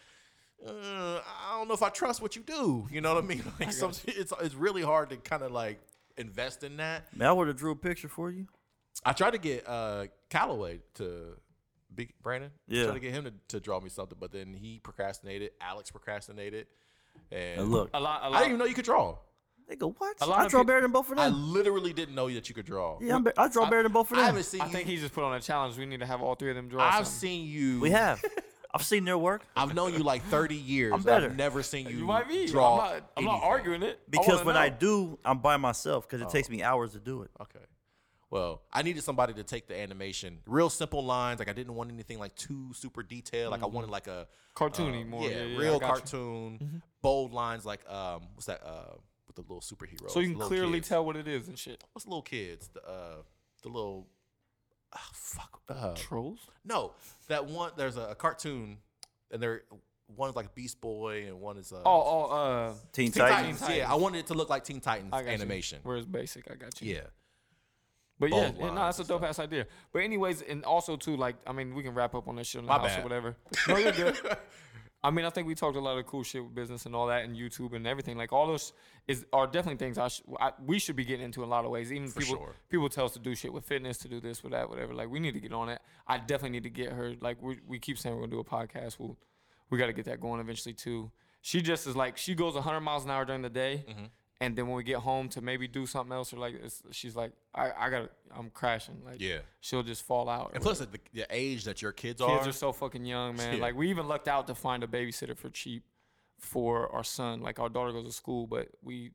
[0.67, 0.71] uh,
[1.21, 2.87] I don't know if I trust what you do.
[2.91, 3.43] You know what I mean?
[3.61, 5.81] Like some, it's it's really hard to kind of like
[6.17, 7.15] invest in that.
[7.17, 8.47] Man, I would have drew a picture for you.
[9.05, 11.37] I tried to get uh, Callaway to.
[11.95, 12.85] be Brandon, Yeah.
[12.85, 15.51] tried to get him to, to draw me something, but then he procrastinated.
[15.61, 16.67] Alex procrastinated,
[17.31, 18.23] and And look, A lot.
[18.23, 18.35] A I lot.
[18.37, 19.19] I didn't even know you could draw.
[19.71, 20.17] nigga, what?
[20.23, 21.25] A lot I draw peop- better than both of them.
[21.25, 22.99] I literally didn't know that you could draw.
[23.03, 24.25] yeah, I'm be- I draw better than both of them.
[24.25, 24.63] I haven't seen.
[24.63, 25.77] I you, think he just put on a challenge.
[25.77, 26.83] We need to have all three of them draw.
[26.83, 27.13] I've something.
[27.13, 27.81] seen you.
[27.81, 28.23] we have.
[28.77, 30.93] I've seen their work I've known you like 30 years.
[30.95, 31.27] I'm better.
[31.27, 32.47] I've never seen you, You might be.
[32.47, 32.79] draw.
[32.81, 33.11] I'm not.
[33.17, 33.99] I'm not arguing it.
[34.11, 34.61] Because wanna when know.
[34.61, 37.31] I do, I'm by myself because it takes me hours to do it.
[37.41, 37.65] Okay.
[38.29, 41.39] Well, I needed somebody to take the animation, real simple lines.
[41.39, 43.53] Like I didn't want anything like too super detailed.
[43.53, 45.23] Like I wanted like a cartoony uh, more.
[45.23, 45.89] yeah, Yeah, yeah, real I got you.
[46.01, 47.65] cartoon, bold lines.
[47.65, 48.63] Like um, what's that?
[48.67, 48.97] Uh,
[49.29, 50.11] with the little superheroes.
[50.11, 50.89] So you can clearly kids.
[50.89, 51.83] tell what it is and shit.
[51.93, 52.69] What's the little kids?
[52.75, 53.17] The uh,
[53.63, 54.09] the little.
[54.95, 55.61] Ah, fuck.
[55.69, 56.39] Uh, Trolls.
[56.65, 56.93] no,
[57.29, 57.73] that one.
[57.77, 58.79] There's a, a cartoon,
[59.31, 59.63] and there
[60.29, 63.61] is like Beast Boy, and one is uh, Oh, oh, uh, Teen, Teen Titans.
[63.61, 63.79] Titans.
[63.79, 65.79] Yeah, I wanted it to look like Teen Titans animation.
[65.79, 65.89] You.
[65.89, 66.95] Whereas basic, I got you.
[66.95, 67.01] Yeah.
[68.19, 69.67] But yeah, bold yeah, no, that's a dope ass idea.
[69.93, 72.61] But anyways, and also too, like, I mean, we can wrap up on this shit
[72.61, 73.01] on the My house bad.
[73.01, 73.37] or whatever.
[73.69, 74.17] No, you're good.
[75.05, 77.07] I mean, I think we talked a lot of cool shit with business and all
[77.07, 78.17] that, and YouTube and everything.
[78.17, 78.73] Like, all those
[79.07, 81.65] is are definitely things I, sh- I we should be getting into in a lot
[81.65, 81.93] of ways.
[81.93, 82.55] Even For people sure.
[82.69, 84.95] people tell us to do shit with fitness, to do this, with that, whatever.
[84.95, 85.81] Like, we need to get on it.
[86.09, 87.15] I definitely need to get her.
[87.21, 88.99] Like, we we keep saying we're gonna do a podcast.
[88.99, 89.17] We'll
[89.71, 91.11] we got to get that going eventually too.
[91.43, 94.05] She just is like she goes 100 miles an hour during the day, Mm-hmm.
[94.41, 97.17] And then when we get home to maybe do something else or like it's, she's
[97.17, 99.39] like I I got to I'm crashing like Yeah.
[99.61, 100.51] she'll just fall out.
[100.55, 102.41] And plus, the, the age that your kids, whatever.
[102.41, 103.57] are, kids are so fucking young, man.
[103.57, 103.63] Yeah.
[103.63, 105.85] Like we even lucked out to find a babysitter for cheap
[106.39, 107.41] for our son.
[107.41, 109.13] Like our daughter goes to school, but we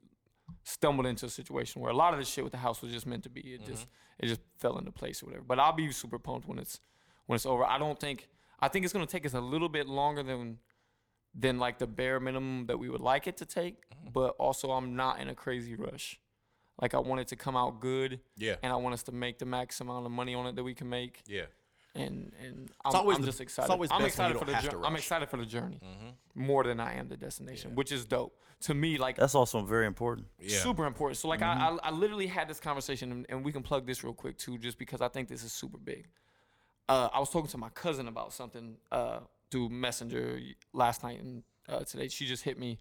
[0.64, 3.06] stumbled into a situation where a lot of this shit with the house was just
[3.08, 3.42] meant to be.
[3.42, 4.26] It just Mm-hmm.
[4.26, 5.44] it just fell into place or whatever.
[5.48, 6.80] But I'll be super pumped when it's
[7.28, 7.64] when it's over.
[7.64, 8.28] I don't think
[8.60, 10.58] I think it's gonna take us a little bit longer than
[11.34, 13.76] than like the bare minimum that we would like it to take.
[13.90, 14.10] Mm-hmm.
[14.14, 16.20] But also I'm not in a crazy rush.
[16.82, 18.20] Like I want it to come out good.
[18.38, 18.56] Yeah.
[18.64, 20.74] And I want us to make the max amount of money on it that we
[20.74, 21.44] can make yeah.
[21.96, 23.72] and and I'm, always I'm the- just it's excited.
[23.72, 24.90] always I'm best when you excited for don't the have jour- to I'm rush.
[24.90, 24.96] Mm-hmm.
[24.98, 25.80] excited for the journey
[26.36, 28.98] more than I am the destination, which is dope to me.
[28.98, 30.28] Like That's also very important.
[30.40, 30.58] Yeah.
[30.58, 31.18] super important.
[31.18, 31.62] So like Mm-hmm.
[31.62, 34.38] I, I I literally had this conversation and, and we can plug this real quick
[34.38, 36.08] too, just because I think this is super big.
[36.90, 39.20] Uh, I was talking to my cousin about something uh,
[39.52, 40.40] through Messenger
[40.74, 42.08] last night and uh, today.
[42.08, 42.80] She just hit me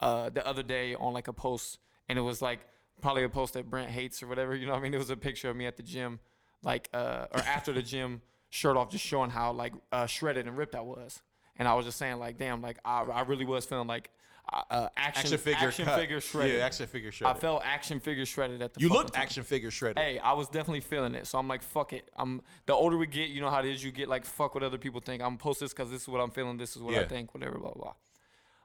[0.00, 2.60] uh, the other day on like a post, and it was like
[3.00, 4.54] probably a post that Brent hates or whatever.
[4.56, 4.94] You know what I mean?
[4.94, 6.20] It was a picture of me at the gym,
[6.62, 10.56] like uh, or after the gym, shirt off, just showing how like uh, shredded and
[10.56, 11.22] ripped I was.
[11.58, 14.10] And I was just saying like, damn, like I, I really was feeling like
[14.52, 15.98] uh, action, Action figure action cut.
[15.98, 16.58] figure shredded.
[16.58, 18.80] Yeah, action figure I felt action figure shredded at the.
[18.80, 19.22] you looked time.
[19.22, 19.98] action figure shredded.
[19.98, 21.26] Hey, I was definitely feeling it.
[21.26, 22.08] So I'm like, fuck it.
[22.16, 23.82] I'm the older we get, you know how it is.
[23.82, 25.20] You get like, fuck what other people think.
[25.22, 26.56] I'm gonna post this because this is what I'm feeling.
[26.58, 27.34] This is what I think.
[27.34, 27.92] Whatever, blah blah.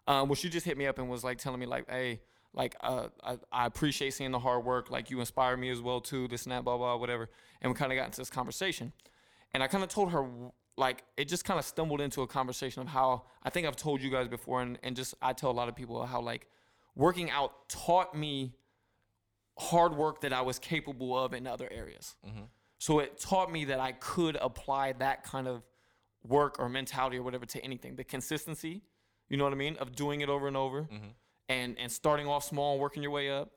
[0.08, 0.22] blah.
[0.22, 2.22] Um, well, she just hit me up and was like telling me like, hey,
[2.54, 4.92] like uh, I, I appreciate seeing the hard work.
[4.92, 6.28] Like you inspire me as well too.
[6.28, 7.30] This and that, blah blah, whatever.
[7.62, 8.94] And we kind of got into this conversation,
[9.54, 10.28] and I kind of told her
[10.78, 14.02] like it just kind of stumbled into a conversation of how I think I've told
[14.02, 16.48] you guys before, and and just I tell a lot of people how like
[16.96, 18.54] working out taught me
[19.58, 22.16] hard work that I was capable of in other areas.
[22.28, 22.44] Mm-hmm.
[22.78, 25.62] So it taught me that I could apply that kind of
[26.28, 27.96] work or mentality or whatever to anything.
[27.96, 28.82] The consistency,
[29.30, 31.10] you know what I mean, of doing it over and over, mm-hmm.
[31.50, 33.52] and and starting off small, and working your way up,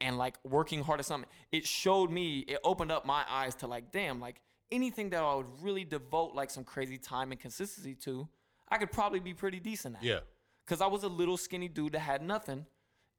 [0.00, 1.28] and like working hard at something.
[1.52, 4.40] It showed me, it opened up my eyes to like, damn, like
[4.72, 8.28] anything that I would really devote like some crazy time and consistency to,
[8.68, 10.20] I could probably be pretty decent at Yeah.
[10.64, 12.66] because I was a little skinny dude that had nothing,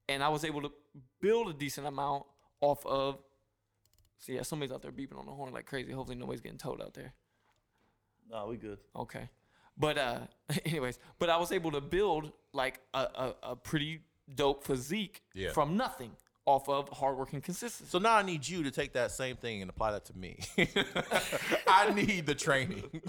[0.09, 0.71] and I was able to
[1.21, 2.23] build a decent amount
[2.61, 3.19] off of.
[4.19, 5.91] See, yeah, somebody's out there beeping on the horn like crazy.
[5.91, 7.13] Hopefully, nobody's getting towed out there.
[8.29, 8.79] No, we good.
[8.95, 9.29] Okay.
[9.77, 10.19] But uh
[10.65, 14.01] anyways, but I was able to build like a, a, a pretty
[14.35, 15.51] dope physique Yeah.
[15.51, 16.11] from nothing
[16.45, 17.89] off of hard work and consistency.
[17.89, 20.39] So now I need you to take that same thing and apply that to me.
[21.67, 23.01] I need the training.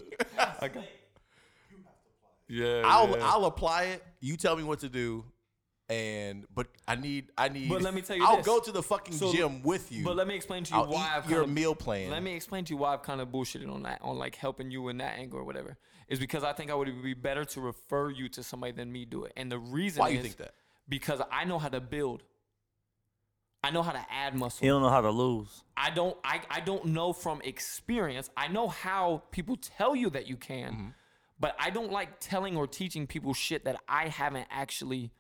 [2.49, 2.83] yeah.
[2.85, 4.03] I'll I'll apply it.
[4.21, 5.25] You tell me what to do.
[5.89, 8.47] And but I need I need But let me tell you I'll this.
[8.47, 10.05] go to the fucking So- gym with you.
[10.05, 12.11] But let me explain to you I'll why eat I've your kinda- meal plan.
[12.11, 14.71] Let me explain to you why I've kind of bullshitted on that, on like helping
[14.71, 15.77] you in that angle or whatever.
[16.09, 19.05] Is because I think I would be better to refer you to somebody than me
[19.05, 19.33] do it.
[19.37, 20.55] And the reason Why you think that?
[20.89, 22.23] Because I know how to build.
[23.65, 24.61] I know how to add muscle.
[24.63, 25.63] He don't know how to lose.
[25.77, 28.29] I don't I, I don't know from experience.
[28.37, 30.89] I know how people tell you that you can, Mm-hmm.
[31.39, 35.13] but I don't like telling or teaching people shit that I haven't actually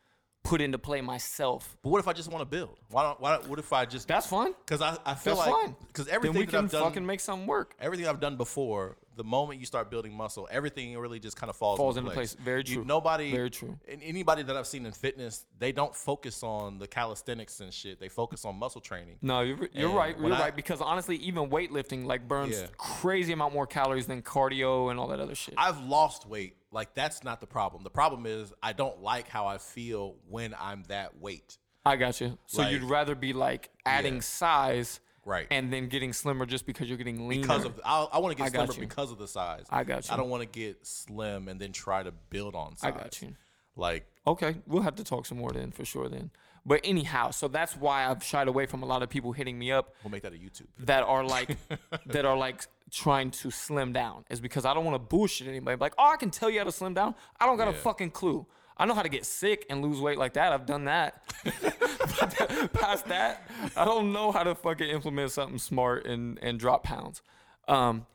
[0.44, 1.76] put into play myself.
[1.82, 2.76] But what if I just want to build?
[2.90, 4.54] Why don't why what if I just That's fine.
[4.66, 5.76] because I, I feel That's like fine.
[5.86, 7.76] because Then everything we that can I've done fucking make something work.
[7.78, 11.56] everything I've done before, the moment you start building muscle, everything really just kind of
[11.56, 12.34] falls, Falls into into place.
[12.34, 12.44] place.
[12.44, 12.84] Very You- true.
[12.84, 13.78] nobody, Very true.
[13.88, 18.00] And anybody that I've seen in fitness, they don't focus on the calisthenics and shit.
[18.00, 19.18] They focus on muscle training.
[19.22, 20.18] No, you're, you're right.
[20.18, 22.66] You're I- right because honestly, even weightlifting like burns Yeah.
[22.78, 25.54] crazy amount more calories than cardio and all that other shit.
[25.58, 26.56] I've lost weight.
[26.70, 27.82] Like that's not the problem.
[27.84, 31.58] The problem is I don't like how I feel when I'm that weight.
[31.84, 32.38] I got you.
[32.46, 34.20] So Like- you'd rather be like adding Yeah.
[34.20, 35.46] size, Right.
[35.50, 37.42] and then getting slimmer just because you're getting leaner.
[37.42, 39.66] Because of I, I want to get got slimmer because of the size.
[39.70, 40.14] I got you.
[40.14, 42.92] I don't want to get slim and then try to build on size.
[42.92, 43.34] I got you.
[43.76, 46.30] Like Okay, we'll have to talk some more then for sure then.
[46.64, 49.72] But anyhow, so that's why I've shied away from a lot of people hitting me
[49.72, 50.68] up we'll make that a YouTube.
[50.80, 51.56] that are like
[52.06, 55.76] that are like trying to slim down is because I don't want to bullshit anybody.
[55.80, 57.14] Like, oh, I can tell you how to slim down.
[57.40, 58.46] I don't got a fucking clue.
[58.76, 60.52] I know how to get sick and lose weight like that.
[60.52, 61.22] I've done that.
[62.72, 67.22] past that, I don't know how to fucking implement something smart and and drop pounds.
[67.68, 68.06] Um,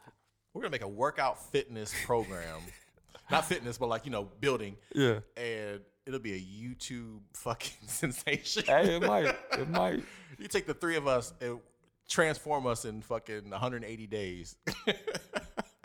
[0.53, 2.61] We're gonna make a workout fitness program.
[3.31, 4.77] Not fitness, but like, you know, building.
[4.95, 5.19] yeah.
[5.35, 8.63] And it'll be a YouTube fucking sensation.
[8.65, 9.35] Hey, it might.
[9.51, 10.03] It might.
[10.39, 11.59] You take the three of us and
[12.07, 14.55] transform us in fucking 180 days.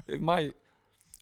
[0.06, 0.54] It might.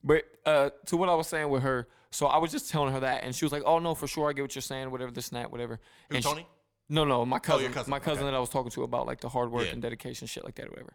[0.04, 3.00] But uh, to what I was saying with her, so I was just telling her
[3.00, 4.90] that, and she was like, "Oh no, for sure, I get what you're saying.
[4.90, 6.46] Whatever, this and that, whatever." Who, And she- Tony?
[6.88, 8.30] no, no, my cousin, Oh, your cousin, my cousin okay.
[8.32, 9.72] that I was talking to about like the hard work Yeah.
[9.72, 10.94] and dedication, shit like that, or whatever.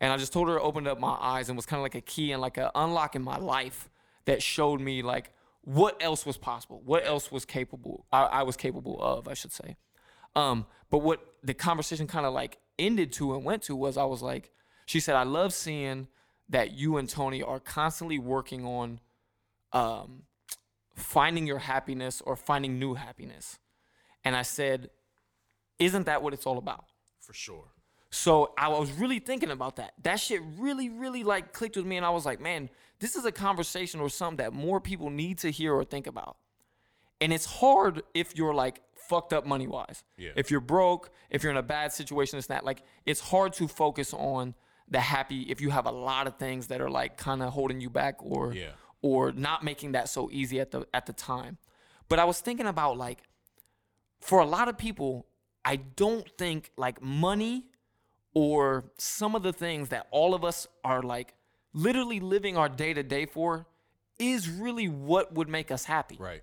[0.00, 1.94] And I just told her, it opened up my eyes, and was kind of like
[1.94, 3.90] a key and like a unlock in my life
[4.24, 8.56] that showed me like what else was possible, what else was capable, I, I was
[8.56, 9.76] capable of, I should say.
[10.36, 14.04] Um, but what the conversation kind of like ended to and went to was I
[14.04, 14.50] was like,
[14.86, 16.08] she said, I love seeing
[16.50, 19.00] that you and Tony are constantly working on
[19.72, 20.24] um,
[20.94, 23.58] finding your happiness or finding new happiness.
[24.24, 24.90] And I said,
[25.78, 26.84] Isn't that what it's all about?
[27.20, 27.74] For sure.
[28.10, 29.94] So I was really thinking about that.
[30.04, 33.24] That shit really, really like clicked with me, and I was like, man, this is
[33.24, 36.36] a conversation or something that more people need to hear or think about.
[37.20, 40.04] And it's hard if you're like fucked up money wise.
[40.16, 40.30] Yeah.
[40.36, 43.66] If you're broke, if you're in a bad situation, it's not like it's hard to
[43.66, 44.54] focus on
[44.88, 47.80] the happy if you have a lot of things that are like kind of holding
[47.80, 48.70] you back or Yeah.
[49.04, 51.58] Or not making that so easy at the at the time.
[52.08, 53.18] But I was thinking about like
[54.18, 55.26] for a lot of people,
[55.62, 57.66] I don't think like money
[58.32, 61.34] or some of the things that all of us are like
[61.74, 63.66] literally living our day to day for
[64.18, 66.16] is really what would make us happy.
[66.18, 66.42] Right.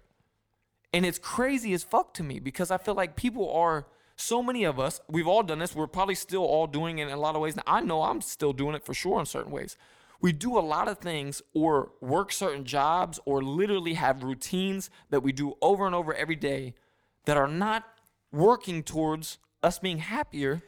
[0.93, 4.65] And it's crazy as fuck to me because I feel like people are so many
[4.65, 5.75] of us, we've all done this.
[5.75, 7.55] We're probably still all doing it in a lot of ways.
[7.55, 9.77] Now, I know I'm still doing it for sure in certain ways.
[10.21, 15.21] We do a lot of things or work certain jobs or literally have routines that
[15.21, 16.75] we do over and over every day
[17.25, 17.83] that are not
[18.31, 20.61] working towards us being happier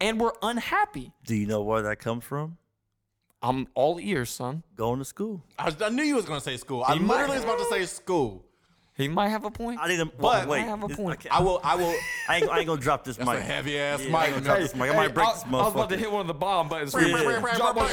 [0.00, 1.12] and we're unhappy.
[1.24, 2.58] Do you know where that comes from?
[3.42, 4.62] I'm all ears, son.
[4.76, 5.42] Going to school.
[5.58, 6.84] I, I knew you was gonna say school.
[6.86, 8.44] I He might- literally was about to say school.
[8.94, 9.80] He might have a point.
[9.80, 10.18] I didn't.
[10.18, 11.20] But- wait, I have a this- point.
[11.20, 11.58] can't- I will.
[11.64, 11.94] I will.
[12.28, 13.38] I ain't, I ain't gonna drop this That's mic.
[13.38, 14.34] a heavy ass Yeah, I ain't mic.
[14.34, 14.90] gonna drop this mic.
[14.90, 16.94] I might break I, this I was about to hit one of the bomb buttons.
[16.94, 17.40] Yeah.
[17.56, 17.90] Drop one.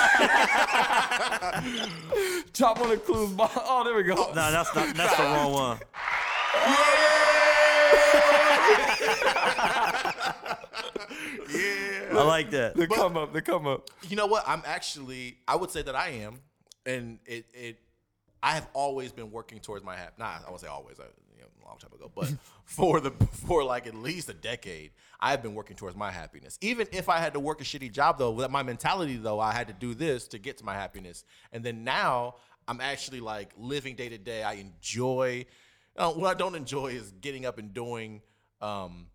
[2.52, 3.34] Drop one of Clue's.
[3.38, 4.14] Oh, there we go.
[4.14, 4.94] No, that's not.
[4.94, 5.78] That's the wrong one.
[11.52, 12.08] Yeah.
[12.12, 12.76] I like that.
[12.76, 13.32] The come up.
[13.32, 13.90] The come up.
[14.08, 14.44] You know what?
[14.46, 15.38] I'm actually.
[15.46, 16.40] I would say that I am,
[16.86, 17.46] and it.
[17.54, 17.78] it
[18.42, 20.18] I have always been working towards my hap.
[20.18, 20.98] Nah, I won't say always.
[20.98, 21.29] I, you know, a
[21.70, 22.32] long time ago, but
[22.64, 23.10] for the
[23.46, 26.58] for like at least a decade, I have been working towards my happiness.
[26.60, 29.52] Even if I had to work a shitty job, though, with my mentality, though, I
[29.52, 31.24] had to do this to get to my happiness.
[31.52, 32.36] And then now
[32.68, 34.42] I'm actually like living day to day.
[34.42, 35.46] I enjoy.
[35.96, 38.22] Uh, what I don't enjoy is getting up and doing
[38.60, 39.06] um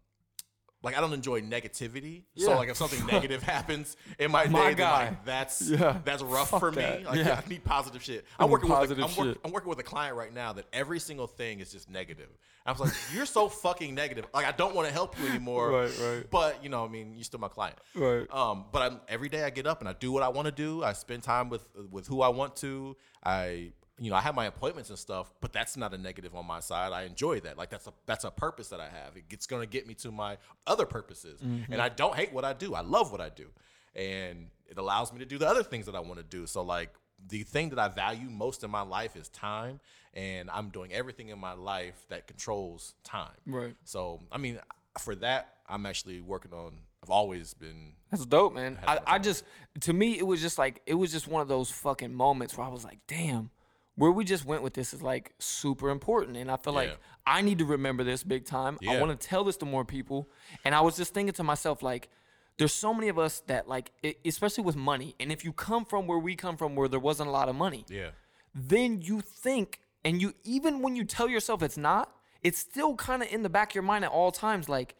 [0.86, 2.24] like I don't enjoy negativity.
[2.36, 2.46] Yeah.
[2.46, 5.98] So like if something negative happens in my, My day, like that's Yeah.
[6.06, 7.00] that's rough Fuck for that.
[7.02, 7.06] me.
[7.06, 7.42] Like Yeah.
[7.44, 8.24] I need positive shit.
[8.40, 9.38] I'm working with a, positive I'm, work-.
[9.44, 12.30] I'm working with a client right now that every single thing is just negative.
[12.68, 14.26] I was like, you're so fucking negative.
[14.34, 15.72] Like I don't want to help you anymore.
[15.72, 16.26] Right, right.
[16.30, 17.78] But you know, I mean, you're still my client.
[17.96, 18.32] Right.
[18.32, 20.52] Um, but I'm, every day I get up and I do what I want to
[20.52, 20.84] do.
[20.84, 22.96] I spend time with with who I want to.
[23.24, 26.46] I you know I have my appointments and stuff, but that's not a negative on
[26.46, 26.92] my side.
[26.92, 27.58] I enjoy that.
[27.58, 29.16] Like that's a that's a purpose that I have.
[29.16, 31.72] It- It's gonna get me to my other purposes, mm-hmm.
[31.72, 32.76] and I don't hate what I do.
[32.76, 33.48] I love what I do,
[33.96, 36.46] and it allows me to do the other things that I want to do.
[36.48, 36.90] So like
[37.28, 39.80] the thing that I value most in my life is time,
[40.14, 43.38] and I'm doing everything in my life that controls time.
[43.46, 43.76] Right.
[43.86, 44.60] So I mean,
[45.00, 46.80] for that, I'm actually working on.
[47.04, 48.80] I've always been That's dope, man.
[48.88, 49.44] I, I just,
[49.82, 52.66] to me, it was just like, it was just one of those fucking moments where
[52.66, 53.52] I was like, damn,
[53.96, 56.38] where we just went with this is like super important.
[56.38, 56.80] And I feel Yeah.
[56.80, 58.78] like I need to remember this big time.
[58.88, 60.30] I want to tell this to more people.
[60.64, 62.10] And I was just thinking to myself, like,
[62.58, 65.84] there's so many of us that, like, e- especially with money, and if you come
[65.86, 68.12] from where we come from, where there wasn't a lot of money, yeah.
[68.54, 73.22] then you think, and you even when you tell yourself it's not, it's still kind
[73.24, 74.96] of in the back of your mind at all times, like,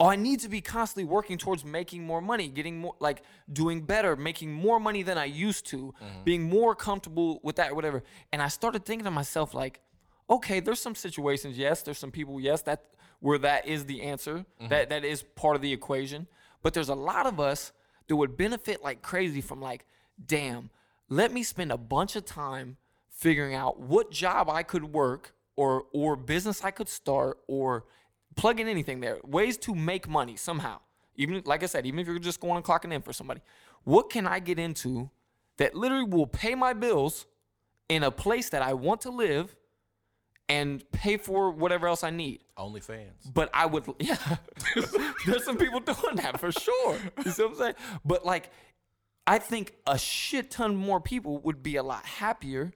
[0.00, 4.16] I need to be constantly working towards making more money, getting more, like, doing better,
[4.16, 6.24] making more money than I used to, mm-hmm.
[6.24, 8.02] being more comfortable with that, whatever.
[8.32, 9.80] And I started thinking to myself, like,
[10.28, 12.84] okay, there's some situations, yes, there's some people, yes, that
[13.20, 14.68] where that is the answer, mm-hmm.
[14.68, 16.26] that that is part of the equation.
[16.62, 17.72] But there's a lot of us
[18.08, 19.86] that would benefit like crazy from like,
[20.26, 20.70] damn,
[21.08, 22.76] let me spend a bunch of time
[23.10, 27.84] figuring out what job I could work or or business I could start or
[28.36, 29.18] plug in anything there.
[29.24, 30.80] Ways to make money somehow.
[31.16, 33.40] Even like I said, even if you're just going and clocking in for somebody,
[33.84, 35.10] what can I get into
[35.58, 37.26] that literally will pay my bills
[37.88, 39.54] in a place that I want to live
[40.48, 42.40] and pay for whatever else I need?
[42.58, 43.32] OnlyFans.
[43.32, 44.16] But I would, yeah.
[45.26, 46.98] There's some people doing that for sure.
[47.24, 47.74] You see what I'm saying?
[48.04, 48.50] But like,
[49.26, 52.72] I think a shit ton more people would be a lot happier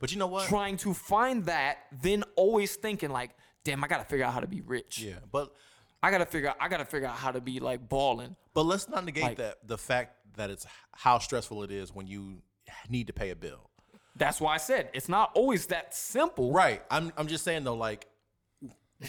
[0.00, 0.48] But you know what?
[0.48, 3.30] trying to find that than always thinking like,
[3.64, 4.98] damn, I gotta figure out how to be rich.
[4.98, 5.54] Yeah, but
[6.02, 8.36] I gotta figure out, I gotta figure out how to be like balling.
[8.54, 12.06] but let's not negate Like- that the fact that it's how stressful it is when
[12.06, 12.42] you
[12.88, 13.70] need to pay a bill.
[14.16, 16.52] That's why I said it's not always that simple.
[16.52, 16.82] Right.
[16.90, 18.06] I'm I'm just saying though, like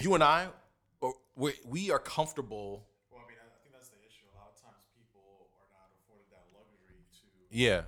[0.01, 0.47] you and I,
[1.01, 2.87] uh, we we are comfortable.
[3.11, 4.25] Well, I mean, I I think that's the issue.
[4.33, 7.81] A lot of times people are not afforded that luxury to Yeah.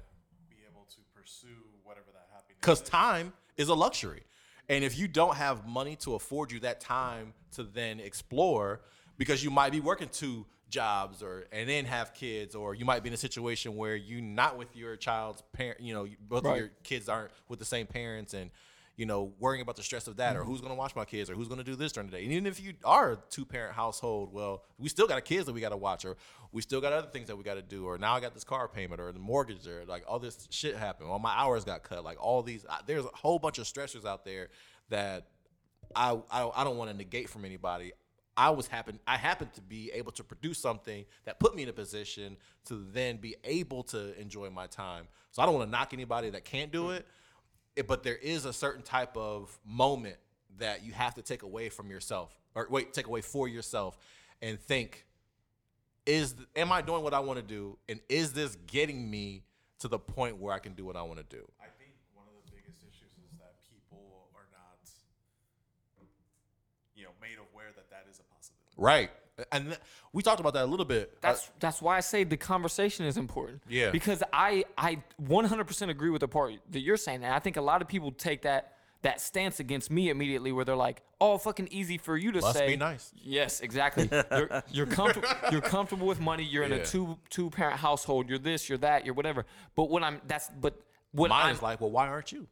[0.50, 4.24] be able to pursue whatever that happiness Because time is a luxury.
[4.70, 8.82] And if you don't have money to afford you that time to then explore,
[9.18, 13.04] because you might be working two jobs or and then have kids, or you might
[13.04, 16.52] be in a situation where you're not with your child's parent, you know, both Right.
[16.54, 18.50] of your kids aren't with the same parents and
[18.98, 20.52] you know, worrying about the stress of that, or mm-hmm.
[20.52, 22.24] who's gonna watch my kids, or who's gonna do this during the day.
[22.24, 25.54] And even if you are a two parent household, well, we still got kids that
[25.54, 26.18] we gotta watch, or
[26.52, 28.68] we still got other things that we gotta do, or now I got this car
[28.68, 32.04] payment, or the mortgage, or like all this shit happened, or my hours got cut,
[32.04, 32.66] like all these.
[32.86, 34.50] There's a whole bunch of stressors out there
[34.90, 35.28] that
[35.96, 37.92] I I don't, I don't want to negate from anybody.
[38.38, 41.70] I was happen I happened to be able to produce something that put me in
[41.70, 45.08] a position to then be able to enjoy my time.
[45.32, 46.98] So I don't want to knock anybody that can't do mm-hmm.
[46.98, 47.08] it,
[47.76, 50.18] it, but there is a certain type of moment
[50.58, 53.98] that you have to take away from yourself, or wait, take away for yourself,
[54.42, 55.06] and think:
[56.06, 59.44] Is am I doing what I want to do, and is this getting me
[59.80, 61.44] to the point where I can do what I want to do?
[61.60, 64.80] I think one of the biggest issues is that people are not,
[66.96, 68.76] you know, made aware that that is a possibility.
[68.78, 69.12] Right,
[69.52, 69.80] and th-
[70.14, 71.20] we talked about that a little bit.
[71.22, 73.62] That's that's why I say the conversation is important.
[73.68, 73.92] Yeah.
[73.92, 77.62] Because I I 100% agree with the part that you're saying, and I think a
[77.62, 78.72] lot of people take that
[79.02, 82.58] that stance against me immediately, where they're like, "Oh, fucking easy for you to Must
[82.58, 83.12] say." be nice.
[83.22, 84.10] Yes, exactly.
[84.32, 85.28] you're you're comfortable.
[85.52, 86.44] You're comfortable with money.
[86.44, 86.78] You're in Yeah.
[86.78, 88.30] a two two parent household.
[88.30, 88.68] You're this.
[88.68, 89.06] You're that.
[89.06, 89.46] You're whatever.
[89.76, 90.82] But what I'm that's but
[91.12, 92.48] what Mine I'm is like, well, why aren't you?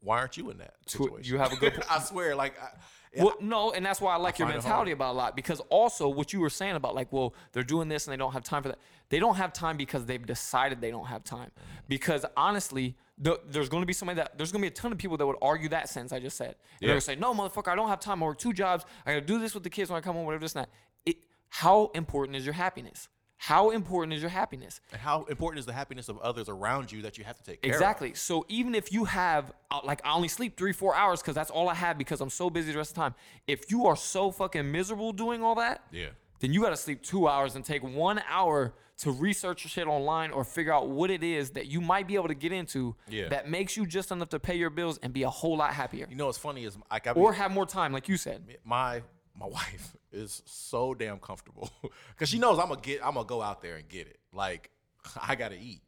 [0.00, 1.32] Why aren't you in that situation?
[1.32, 2.68] you have a good I swear, like, I,
[3.16, 5.60] Well, no, and that's why I like your find it mentality about a lot because
[5.68, 8.44] also what you were saying about like, well, they're doing this and they don't have
[8.44, 8.78] time for that.
[9.08, 11.50] They don't have time because they've decided they don't have time.
[11.88, 14.90] Because honestly, the, there's going to be somebody that there's going to be a ton
[14.90, 16.48] of people that would argue that sentence I just said.
[16.48, 18.22] And They're going to say, no, motherfucker, I don't have time.
[18.22, 18.84] I work two jobs.
[19.06, 20.64] I got to do this with the kids when I come home, whatever this and
[20.64, 20.70] that.
[21.06, 21.16] It,
[21.48, 23.08] how important is your happiness?
[23.36, 24.80] How important is your happiness?
[24.92, 27.60] And how important is the happiness of others around you that you have to take
[27.62, 27.74] care of?
[27.74, 28.14] Exactly.
[28.14, 31.50] So even if you have uh, like I only sleep three four hours because that's
[31.50, 33.14] all I have because I'm so busy the rest of the time.
[33.46, 36.08] If you are so fucking miserable doing all that, Yeah.
[36.40, 39.88] then you got to sleep two hours and take one hour to research your shit
[39.88, 42.94] online or figure out what it is that you might be able to get into
[43.08, 43.28] Yeah.
[43.28, 46.06] that makes you just enough to pay your bills and be a whole lot happier
[46.08, 48.44] You know what's funny is like I or have more time, like you said.
[48.64, 49.02] my
[49.38, 51.70] my wife is so damn comfortable
[52.10, 54.18] because she knows I'm gonna get, I'm gonna go out there and get it.
[54.32, 54.70] Like
[55.20, 55.82] I gotta eat,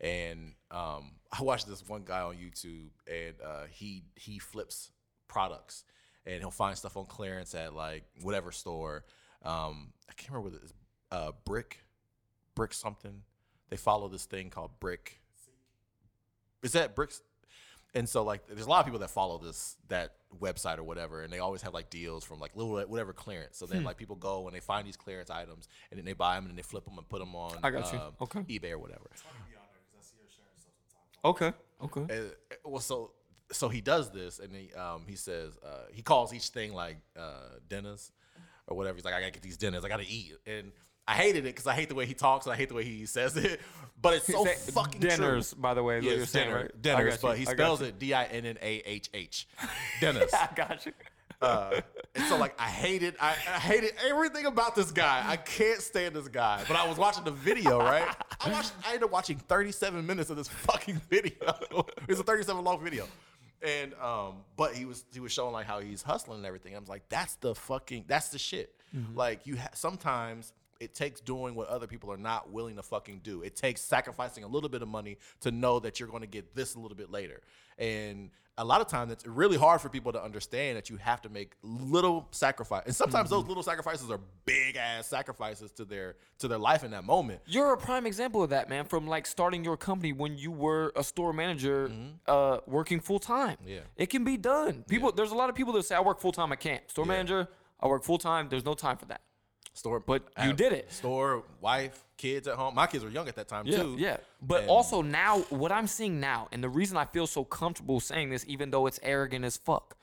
[0.00, 4.90] and um, I watched this one guy on YouTube, and uh, he he flips
[5.28, 5.84] products,
[6.26, 9.04] and he'll find stuff on clearance at like whatever store.
[9.42, 10.74] Um, I can't remember what it is.
[11.10, 11.80] Uh, brick,
[12.54, 13.22] brick something.
[13.70, 15.20] They follow this thing called brick.
[16.62, 17.20] Is that bricks?
[17.94, 21.22] And so like, there's a lot of people that follow this that website or whatever,
[21.22, 23.56] and they always have like deals from like little whatever clearance.
[23.56, 23.86] So then Hmm.
[23.86, 26.58] like people go and they find these clearance items, and then they buy them and
[26.58, 27.98] they flip them and put them on I got you.
[28.00, 28.40] um, Okay.
[28.40, 29.08] eBay or whatever.
[31.24, 31.52] Okay.
[31.82, 32.00] Okay.
[32.10, 33.12] Uh, well, so
[33.52, 36.98] so he does this, and he um he says uh, he calls each thing like
[37.18, 38.12] uh, dinners
[38.66, 38.96] or whatever.
[38.96, 39.84] He's like, I gotta get these dinners.
[39.84, 40.72] I gotta eat, and
[41.06, 42.84] I hated it because I hate the way he talks and I hate the way
[42.84, 43.60] he says it.
[44.02, 45.62] But it's so fucking dinners, true.
[45.62, 46.82] by the way, is what you're it's saying, dinner, right?
[46.82, 49.48] Dinners, but he spells it D I N N A H H.
[50.00, 50.30] Dinners.
[50.34, 50.92] I got you.
[51.40, 51.80] Uh,
[52.14, 55.22] and so like I hated I, I hated everything about this guy.
[55.26, 56.62] I can't stand this guy.
[56.68, 58.06] But I was watching the video, right?
[58.40, 61.32] I watched I ended up watching 37 minutes of this fucking video.
[61.70, 63.06] it was a 37 long video.
[63.66, 66.76] And um, but he was he was showing like how he's hustling and everything.
[66.76, 68.74] I was like, that's the fucking that's the shit.
[69.14, 70.52] Like you ha- sometimes
[70.84, 73.42] it takes doing what other people are not willing to fucking do.
[73.42, 76.54] It takes sacrificing a little bit of money to know that you're going to get
[76.54, 77.40] this a little bit later.
[77.78, 81.20] And a lot of times it's really hard for people to understand that you have
[81.22, 82.84] to make little sacrifice.
[82.86, 86.92] And sometimes those little sacrifices are big ass sacrifices to their to their life in
[86.92, 87.40] that moment.
[87.46, 88.84] You're a prime example of that, man.
[88.84, 91.90] From like starting your company when you were a store manager,
[92.28, 93.56] uh, working full time.
[93.66, 93.80] Yeah.
[93.96, 94.84] it can be done.
[94.86, 96.52] People, there's a lot of people that say I work full time.
[96.52, 96.88] I can't.
[96.88, 97.08] Store Yeah.
[97.12, 97.48] manager,
[97.80, 98.48] I work full time.
[98.48, 99.20] There's no time for that.
[99.74, 100.90] Store But you did it.
[100.92, 102.74] Store, wife, kids at home.
[102.76, 103.96] My kids were young at that time Yeah, too.
[103.98, 104.16] yeah.
[104.40, 107.98] But And- also now, what I'm seeing now, and the reason I feel so comfortable
[108.00, 109.96] saying this, even though it's arrogant as fuck,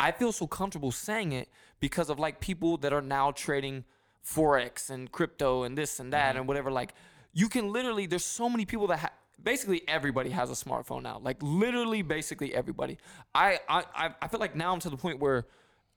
[0.00, 1.48] I feel so comfortable saying it
[1.80, 3.84] because of like people that are now trading
[4.26, 6.38] forex and crypto and this and that mm-hmm.
[6.38, 6.70] and whatever.
[6.70, 6.94] Like,
[7.34, 8.06] you can literally.
[8.06, 9.12] There's so many people that ha-
[9.42, 11.18] basically everybody has a smartphone now.
[11.22, 12.96] Like literally, basically everybody.
[13.34, 15.46] I I- I feel like now I'm to the point where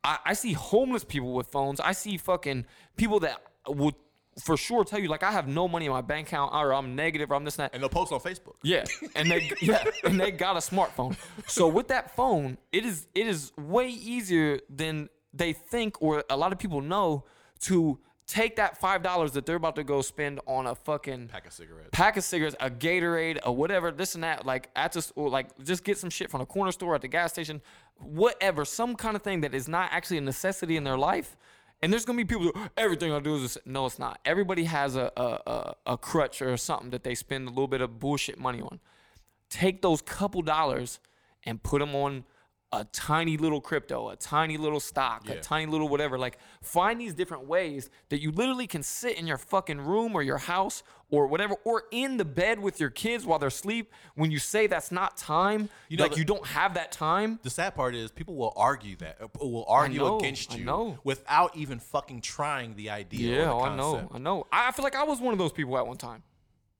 [0.03, 1.79] I, I see homeless people with phones.
[1.79, 2.65] I see fucking
[2.97, 3.95] people that would
[4.43, 6.95] for sure tell you like I have no money in my bank account or I'm
[6.95, 7.73] negative or I'm this and that.
[7.73, 8.55] and they'll post on Facebook.
[8.63, 8.83] Yeah,
[9.15, 11.15] and they yeah, and they got a smartphone.
[11.47, 16.37] So with that phone, it is it is way easier than they think or a
[16.37, 17.25] lot of people know
[17.61, 21.45] to take that five dollars that they're about to go spend on a fucking Pack
[21.45, 21.89] of cigarettes.
[21.91, 25.49] pack of cigarettes, a Gatorade, or whatever, this and that, like at just or like
[25.63, 27.61] just get some shit from the corner store at the gas station,
[27.99, 31.37] whatever, some kind of thing that is not actually a necessity in their life.
[31.81, 33.57] And there's gonna be people who everything I do is this.
[33.65, 34.19] no, it's not.
[34.23, 37.81] Everybody has a a, a a crutch or something that they spend a little bit
[37.81, 38.79] of bullshit money on.
[39.49, 40.99] Take those couple dollars
[41.45, 42.23] and put them on
[42.71, 46.17] a tiny little crypto, a tiny little stock, a tiny little whatever.
[46.17, 50.23] Like find these different ways that you literally can sit in your fucking room or
[50.23, 50.81] your house
[51.13, 53.91] or whatever, or in the bed with your kids while they're asleep.
[54.15, 57.39] When you say that's not time, You know like the- you don't have that time.
[57.43, 61.55] The sad part is people will argue that uh, will argue know, against you without
[61.55, 63.41] even fucking trying the idea.
[63.41, 64.09] Yeah, or the I know.
[64.11, 64.47] I know.
[64.51, 66.23] I I feel like I was one of those people at one time.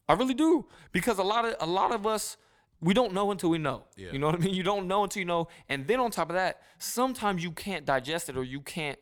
[0.10, 2.36] I really do because a lot of a lot of us
[2.82, 3.84] we don't know until we know.
[3.96, 4.12] Yeah.
[4.14, 4.56] You know what I mean?
[4.56, 7.86] You don't know until you know, and then on top of that, sometimes you can't
[7.86, 8.98] digest it or you can't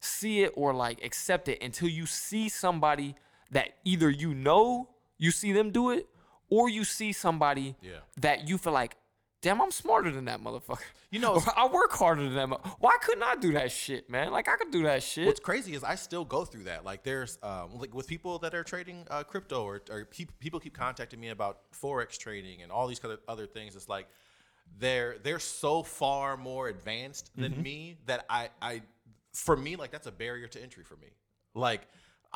[0.00, 3.16] see it or like accept it until you see somebody
[3.52, 4.88] that either you know
[5.18, 6.06] you see them do it
[6.48, 7.98] or you see somebody Yeah.
[8.20, 8.96] that you feel like,
[9.42, 10.80] damn, I'm smarter than that motherfucker.
[11.10, 12.48] You know, I work harder than that.
[12.48, 14.30] mo- Why couldn't I do that shit, man?
[14.32, 15.26] Like I could do that shit.
[15.26, 16.84] What's crazy is I still go through that.
[16.84, 20.60] Like there's um, like with people that are trading uh, crypto or, or pe- people
[20.60, 23.74] keep contacting me about forex trading and all these other other things.
[23.76, 24.06] It's like
[24.78, 27.62] they're they're so far more advanced than Mm-hmm.
[27.62, 28.82] me that I I
[29.32, 31.08] for me like that's a barrier to entry for me.
[31.54, 31.82] Like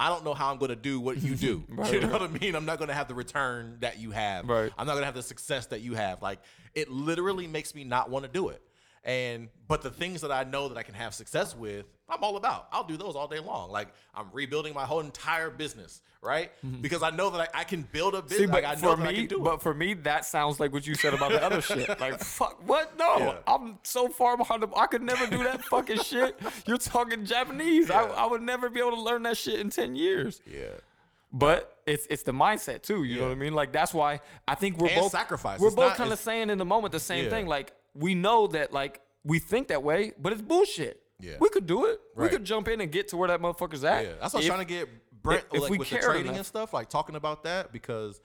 [0.00, 1.62] I don't know how I'm going to do what you do.
[1.92, 2.54] you know what I mean?
[2.54, 4.48] I'm not going to have the return that you have.
[4.48, 4.72] Right.
[4.78, 6.22] I'm not going to have the success that you have.
[6.22, 6.38] Like
[6.74, 8.62] it literally makes me not want to do it.
[9.02, 12.36] And but the things that I know that I can have success with, I'm all
[12.36, 12.68] about.
[12.70, 13.70] I'll do those all day long.
[13.70, 16.52] Like I'm rebuilding my whole entire business, right?
[16.82, 18.28] Because I know that I, I can build a Mm-hmm.
[18.28, 18.50] See, business.
[18.50, 19.62] but like, I know for I me, can do but it.
[19.62, 21.88] for me, that sounds like what you said about the other shit.
[21.98, 22.98] Like, fuck, what?
[22.98, 23.34] No, Yeah.
[23.46, 24.64] I'm so far behind.
[24.64, 26.38] The, I could never do that fucking shit.
[26.66, 27.90] You're talking Japanese.
[27.90, 28.12] I, Yeah.
[28.12, 30.42] I would never be able to learn that shit in ten years.
[30.46, 30.68] Yeah.
[31.32, 33.04] But it's it's the mindset too.
[33.04, 33.54] You know what I mean?
[33.54, 35.60] Like that's why I think we're And both sacrifice.
[35.60, 37.30] We're It's both kind of saying in the moment the same Yeah.
[37.30, 37.46] thing.
[37.46, 41.02] Like we know that like we think that way, but it's bullshit.
[41.20, 41.34] Yeah.
[41.38, 42.00] we could do it.
[42.16, 44.04] We could jump in and get to where that motherfucker's at.
[44.04, 44.88] Yeah, that's what I was trying to get
[45.22, 46.36] Brent if like we with the trading enough.
[46.36, 48.20] and stuff, like talking about that because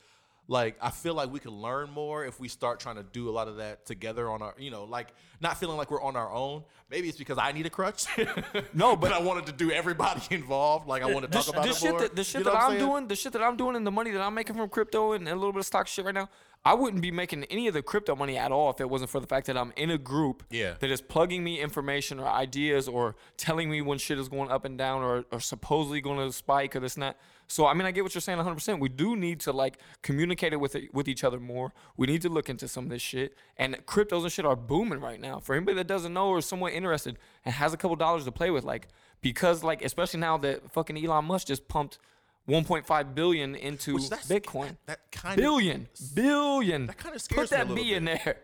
[0.47, 3.32] Like I feel like we could learn more if we start trying to do a
[3.32, 5.07] lot of that together on our, you know, like
[5.41, 6.63] not feeling like we're on our own.
[6.89, 8.05] Maybe it's because I need a crutch.
[8.74, 10.88] No, but I wanted to do everybody involved.
[10.88, 11.99] Like I want to talk about the it shit more.
[12.01, 12.80] that the shit You know that I'm saying?
[12.80, 15.28] doing, the shit that I'm doing, and the money that I'm making from crypto and,
[15.28, 16.30] and a little bit of stock shit right now,
[16.68, 19.20] I wouldn't be making any of the crypto money at all if it wasn't for
[19.20, 20.74] the fact that I'm in a group Yeah.
[20.80, 24.66] that is plugging me information or ideas or telling me when shit is going up
[24.66, 27.18] and down or, or supposedly going to spike or this and that.
[27.47, 28.80] So I mean, I get what you're saying 100%.
[28.80, 31.72] We do need to like communicate it with it, with each other more.
[31.97, 33.36] We need to look into some of this shit.
[33.57, 35.38] And cryptos and shit are booming right now.
[35.39, 38.32] For anybody that doesn't know or is somewhat interested and has a couple dollars to
[38.32, 38.88] play with, like
[39.22, 41.99] because like especially now that fucking Elon Musk just pumped
[42.48, 44.78] 1.5 billion into Bitcoin.
[44.86, 46.88] That kind Billion, billion.
[46.88, 48.38] That kinda Put scares me a that B in there.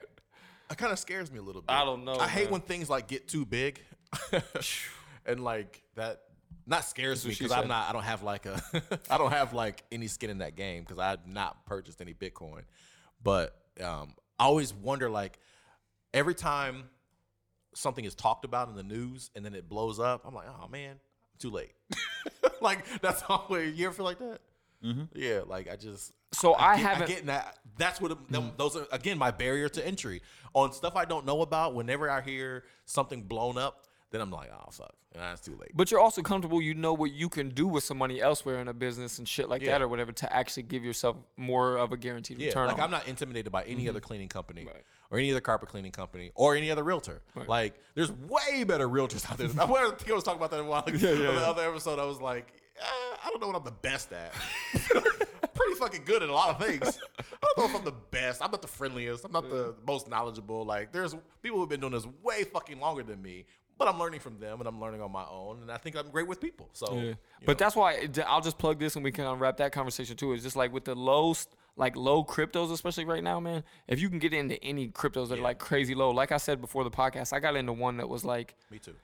[0.70, 1.72] It kind of scares me a little bit.
[1.72, 3.82] I don't know, I hate when things like get too big,
[5.26, 6.22] and like that.
[6.68, 7.90] Not scares me because I'm not.
[7.90, 8.62] I don't have like a.
[9.10, 12.62] I don't have like any skin in that game because I've not purchased any Bitcoin.
[13.24, 15.40] But um, I always wonder like
[16.14, 16.84] every time
[17.74, 20.68] something is talked about in the news and then it blows up, I'm like, oh
[20.68, 21.00] man,
[21.42, 21.74] too late.
[22.62, 24.40] like that's always you ever feel like that?
[24.84, 25.04] Mm-hmm.
[25.14, 27.58] Yeah, like I just So I get- haven't- I get that.
[27.78, 28.34] That's what mm-hmm.
[28.34, 30.22] them, those are again my barrier to entry
[30.54, 31.74] on stuff I don't know about.
[31.76, 35.72] Whenever I hear something blown up, then I'm like, oh fuck, and that's too late.
[35.74, 36.62] But you're also comfortable.
[36.62, 39.50] You know what you can do with some money elsewhere in a business and shit
[39.50, 39.72] like Yeah.
[39.72, 42.68] that or whatever to actually give yourself more of a guaranteed Yeah, return.
[42.68, 43.90] like on I'm not intimidated by any mm-hmm.
[43.92, 44.84] other cleaning company Right.
[45.12, 47.22] Or any other carpet cleaning company or any other realtor.
[47.48, 49.48] Like there's way better realtors out there.
[49.60, 50.96] I was- think I was talking about that a while ago.
[51.30, 52.84] On the other episode, I was like, eh,
[53.24, 54.34] I don't know what I'm the best at.
[54.96, 55.02] I'm
[55.54, 57.00] pretty fucking good at a lot of things.
[57.20, 57.24] I
[57.56, 58.42] don't know if I'm the best.
[58.44, 59.26] I'm not the friendliest.
[59.26, 60.66] I'm not the most knowledgeable.
[60.66, 63.46] Like there's people who've been doing this way fucking longer than me.
[63.78, 65.64] But I'm learning from them and I'm learning on my own.
[65.64, 66.70] And I think I'm great with people.
[66.74, 67.14] So Yeah.
[67.46, 67.66] But know.
[67.66, 70.34] that's why I'll just plug this and we can unwrap that conversation too.
[70.34, 71.34] It's just like with the low,
[71.78, 73.64] like low cryptos, especially right now, man.
[73.88, 76.62] If you can get into any cryptos that are like crazy low, like I said
[76.62, 78.96] before the podcast, I got into one that was like me too.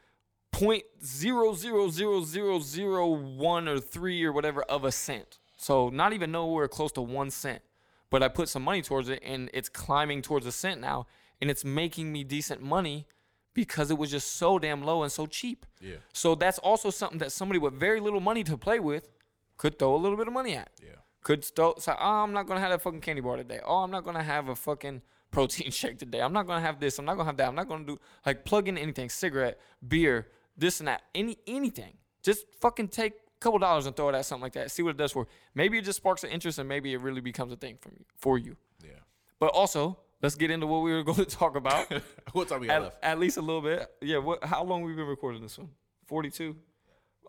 [0.52, 5.40] point zero zero zero zero zero one or three or whatever of a cent.
[5.58, 7.62] So not even nowhere close to one cent.
[8.10, 11.08] But I put some money towards it and it's climbing towards a cent now
[11.42, 13.06] and it's making me decent money
[13.54, 15.66] because it was just so damn low and so cheap.
[15.82, 15.96] Yeah.
[16.14, 19.10] So that's also something that somebody with very little money to play with
[19.58, 20.70] could throw a little bit of money at.
[20.82, 20.92] Yeah.
[21.28, 23.60] Could throw say, oh, I'm not gonna have a fucking candy bar today.
[23.66, 25.02] Oh, I'm not gonna have a fucking
[25.32, 26.22] protein shake today.
[26.22, 27.00] I'm not gonna have this.
[27.00, 27.50] I'm not gonna have that.
[27.50, 31.98] I'm not gonna do like plug in anything, cigarette, beer, this and that, any anything.
[32.24, 34.72] Just fucking take a couple dollars and throw it at something like that.
[34.72, 35.24] See what it does for.
[35.24, 35.28] you.
[35.54, 38.06] Maybe it just sparks an interest and maybe it really becomes a thing for you.
[38.16, 38.56] For you.
[38.82, 38.92] Yeah.
[39.38, 41.92] But also, let's get into what we were going to talk about.
[42.32, 42.98] what time we got at, left?
[43.04, 43.86] at least a little bit.
[44.02, 44.20] Yeah.
[44.20, 44.46] What?
[44.46, 45.72] How long we been recording this one?
[46.06, 46.56] Forty-two.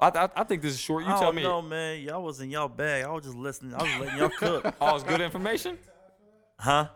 [0.00, 1.04] I, I, I think this is short.
[1.04, 1.42] You I tell don't me.
[1.42, 2.00] know, man.
[2.02, 3.04] Y'all was in y'all bag.
[3.04, 3.74] I was just listening.
[3.74, 4.74] I was letting y'all cook.
[4.80, 5.78] Oh, it's good information.
[6.58, 6.88] Huh?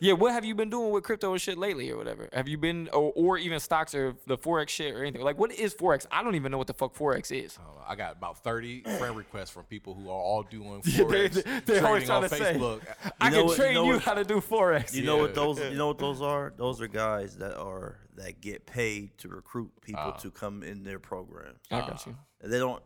[0.00, 0.14] Yeah.
[0.14, 2.28] What have you been doing with crypto and shit lately, or whatever?
[2.32, 5.22] Have you been, or, or even stocks or the forex shit or anything?
[5.22, 6.06] Like, what is forex?
[6.10, 7.56] I don't even know what the fuck forex is.
[7.58, 11.28] Uh, I got about 30 friend requests from people who are all doing Yeah, they-
[11.28, 12.54] forex they- they always trading on trying to say.
[12.54, 12.80] Facebook.
[13.20, 14.92] I know can what- you train know you what- how to do forex.
[14.94, 15.58] You know what those?
[15.60, 16.52] You know what those are?
[16.56, 20.10] Those are guys that are that get paid to recruit people Ah.
[20.18, 21.54] to come in their program.
[21.70, 22.16] I got you.
[22.40, 22.82] They don't.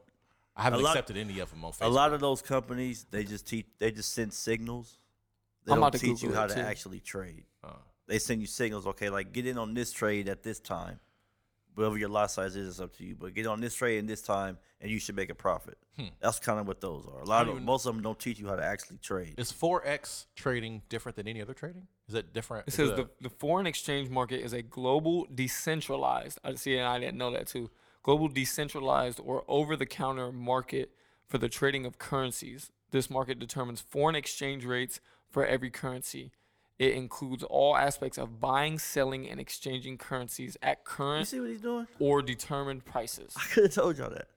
[0.55, 1.87] I haven't lot- accepted any of them on Facebook.
[1.87, 3.67] A lot of those companies, they just teach.
[3.79, 4.99] They just send signals.
[5.65, 6.61] They I'm don't about to teach you how to too.
[6.61, 7.45] actually trade.
[7.65, 7.73] Uh,
[8.07, 8.87] They send you signals.
[8.87, 11.01] Okay, like get in on this trade at this time.
[11.77, 13.15] Whatever your lot size is, it's up to you.
[13.15, 15.77] But get on this trade in this time, and you should make a profit.
[15.99, 16.07] Hmm.
[16.21, 17.21] That's kind of what those are.
[17.21, 19.35] A lot of even- most of them don't teach you how to actually trade.
[19.37, 21.87] is forex trading different than any other trading?
[22.09, 22.67] Is it different?
[22.67, 26.39] It Is says the, the foreign exchange market is a global decentralized.
[26.43, 27.71] I see, and I didn't know that too.
[28.03, 30.93] Global decentralized or over-the-counter market
[31.29, 32.71] for the trading of currencies.
[32.91, 35.01] This market determines foreign exchange rates
[35.31, 36.31] for every currency.
[36.79, 41.49] It includes all aspects of buying, selling, and exchanging currencies at You current see what
[41.49, 41.87] he's doing?
[41.99, 43.33] or determined prices.
[43.37, 44.29] I could have told y'all that.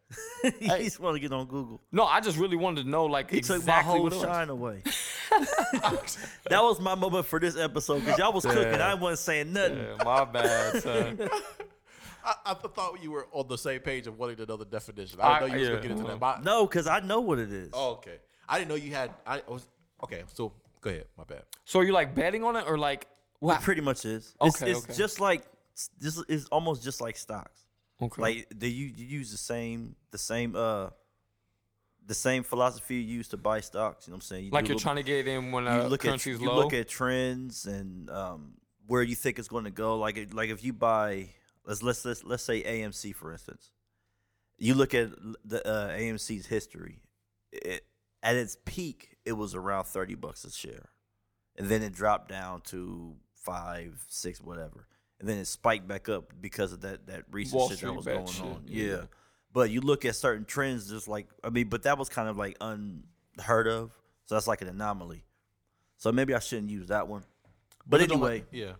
[0.60, 0.84] he Hey.
[0.86, 1.82] just want to get on Google.
[1.92, 4.48] No, I just really wanted to know, like, He exactly took my whole what shine
[4.50, 4.84] away.
[6.50, 8.82] that was my moment for this episode because y'all was cooking.
[8.82, 9.78] I wasn't saying nothing.
[9.78, 11.30] Yeah, my bad, son.
[12.26, 15.20] I, I thought you were on the same page of wanting to know the definition.
[15.22, 16.20] I- I didn't know you was yeah, gonna get into that.
[16.20, 17.70] But, No, because I know what it is.
[17.74, 18.18] Oh, okay.
[18.48, 19.12] I didn't know you had.
[19.28, 19.68] I was
[20.04, 20.24] okay.
[20.34, 20.52] So
[20.82, 21.06] go ahead.
[21.18, 21.44] My bad.
[21.66, 23.08] So you like betting on it or like
[23.40, 23.60] what?
[23.60, 24.36] It pretty much is.
[24.42, 24.94] It's, Okay, it's okay.
[24.94, 25.44] just like
[26.00, 27.62] this is almost just like stocks.
[28.02, 28.22] Okay.
[28.22, 30.90] Like they you, you use the same the same uh
[32.06, 34.08] the same philosophy you use to buy stocks.
[34.08, 34.46] You know what I'm saying?
[34.46, 36.32] You like do you're a trying to get in when you uh, look at currency
[36.32, 38.54] is you look at trends and um,
[38.88, 39.98] where you think it's going to go.
[39.98, 41.30] Like it- like if you buy
[41.66, 43.72] let's let's let's, let's say AMC for instance,
[44.58, 47.02] you look at l- the uh, AMC's history.
[47.52, 47.86] It,
[48.22, 50.90] at its peak, it was around thirty bucks a share,
[51.58, 54.88] and then it dropped down to five, six, whatever,
[55.20, 57.96] and then it spiked back up because of that that recent Wall shit Street that
[57.96, 58.64] was going shit, on.
[58.68, 58.86] yeah.
[58.86, 59.02] Yeah.
[59.54, 62.38] but you look at certain trends, just like I mean, but that was kind of
[62.38, 63.92] like unheard of,
[64.26, 65.24] so that's like an anomaly.
[65.98, 67.24] So maybe I shouldn't use that one.
[67.86, 68.74] But don't anyway, yeah.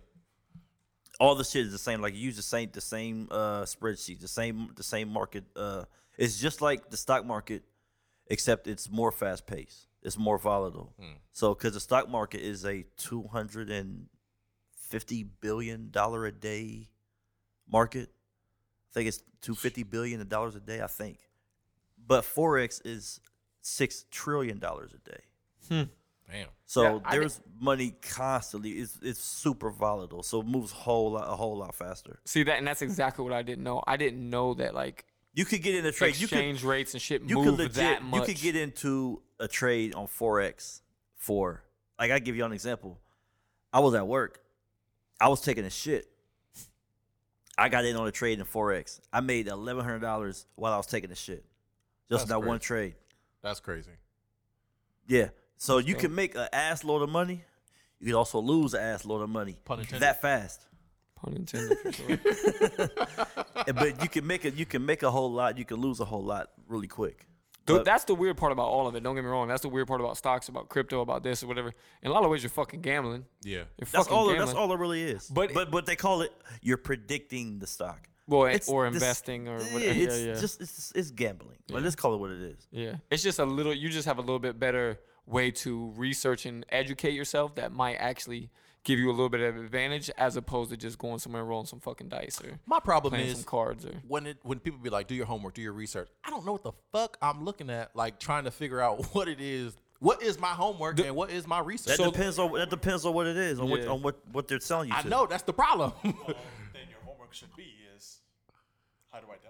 [1.18, 2.00] all the shit is the same.
[2.00, 5.44] Like you use the same the same uh spreadsheet, the same the same market.
[5.56, 5.84] Uh,
[6.16, 7.62] it's just like the stock market,
[8.30, 9.88] except it's more fast paced.
[10.02, 10.94] It's more volatile.
[10.98, 11.16] Hmm.
[11.32, 14.06] So because the stock market is a two hundred and
[14.74, 16.88] fifty billion dollar a day
[17.70, 18.08] market.
[18.90, 20.80] I think it's two fifty billion dollars a day.
[20.80, 21.18] I think,
[22.06, 23.20] but forex is
[23.60, 25.20] six trillion dollars a day.
[25.68, 25.90] Hmm.
[26.30, 26.46] Damn.
[26.64, 28.70] So Yeah, I there's money constantly.
[28.70, 30.22] It's it's super volatile.
[30.22, 32.20] So it moves whole lot a whole lot faster.
[32.24, 33.82] See that, and that's exactly what I didn't know.
[33.86, 36.16] I didn't know that like You could get in a trade.
[36.16, 38.20] You could exchange rates and shit you move could legit that much.
[38.20, 40.80] you could get into a trade on forex
[41.16, 41.62] for
[41.98, 42.98] like I give you an example.
[43.72, 44.40] I was at work.
[45.20, 46.06] I was taking a shit.
[47.56, 49.00] I got in on a trade in forex.
[49.12, 51.44] I made eleven hundred dollars while I was taking a shit,
[52.08, 52.94] just That's in that one trade.
[53.42, 53.90] That's crazy.
[55.06, 55.28] Yeah.
[55.56, 57.44] So you can make an ass load of money.
[58.00, 60.00] You can also lose an ass load of money Pun intended.
[60.00, 60.64] that fast.
[61.22, 62.18] Pun intended for sure.
[63.74, 64.54] But you can make it.
[64.54, 65.58] You can make a whole lot.
[65.58, 67.26] You can lose a whole lot really quick.
[67.66, 69.02] Dude, But- that's the weird part about all of it.
[69.02, 69.46] Don't get me wrong.
[69.48, 71.72] That's the weird part about stocks, about crypto, about this or whatever.
[72.02, 73.26] In a lot of ways, you're fucking gambling.
[73.42, 73.58] Yeah.
[73.58, 74.26] You're That's fucking all.
[74.28, 74.46] Gambling.
[74.46, 75.28] that's all it really is.
[75.28, 76.32] But- But but but they call it.
[76.62, 78.08] You're predicting the stock.
[78.26, 79.92] Well, It's or this- investing or yeah, whatever.
[80.00, 80.40] It's yeah, yeah.
[80.40, 81.58] just it's it's gambling.
[81.68, 82.66] Like, let's call it what it is.
[82.70, 82.94] yeah.
[83.10, 83.74] It's just a little.
[83.74, 87.96] You just have a little bit better way to research and educate yourself that might
[87.96, 88.50] actually
[88.84, 91.66] give you a little bit of advantage as opposed to just going somewhere and rolling
[91.66, 93.92] some fucking dice or My problem playing is some cards or.
[94.08, 96.08] when it when people be like, do your homework, do your research.
[96.24, 99.28] I don't know what the fuck I'm looking at, like trying to figure out what
[99.28, 99.76] it is.
[99.98, 101.98] What is my homework and what is my research?
[101.98, 104.58] That depends on that depends on what it is on what on what what they're
[104.60, 104.94] selling you.
[104.96, 105.08] I to.
[105.08, 105.92] know that's the problem.
[106.02, 106.14] Well,
[106.72, 108.20] then your homework should be is
[109.12, 109.49] how to identify all that stuff.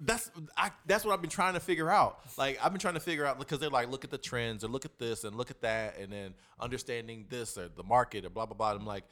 [0.00, 2.20] That's I, that's what I've been trying to figure out.
[2.36, 4.68] Like I've been trying to figure out because they're like, look at the trends or
[4.68, 8.30] look at this and look at that, and then understanding this or the market or
[8.30, 8.72] blah blah blah.
[8.72, 9.04] I'm like,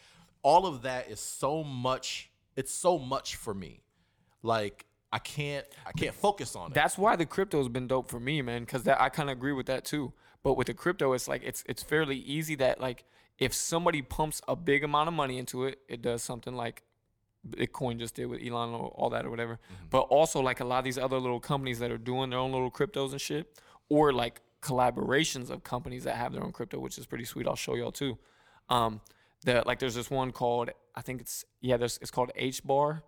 [0.42, 2.30] all of that is so much.
[2.56, 3.80] It's so much for me.
[4.42, 6.74] Like I can't I can't focus on it.
[6.74, 8.62] That's why the crypto's been dope for me, man.
[8.62, 10.12] Because that I kind of agree with that too.
[10.42, 13.04] But with the crypto, it's like it's it's fairly easy that like
[13.38, 16.82] if somebody pumps a big amount of money into it, it does something like
[17.48, 19.58] Bitcoin just did with Elon or all that or whatever.
[19.90, 22.52] But also like a lot of these other little companies that are doing their own
[22.52, 26.98] little cryptos and shit, or like collaborations of companies that have their own crypto, which
[26.98, 27.46] is pretty sweet.
[27.46, 28.18] I'll show y'all too.
[28.68, 29.00] Um,
[29.44, 33.02] the like there's this one called I think it's yeah there's it's called H bar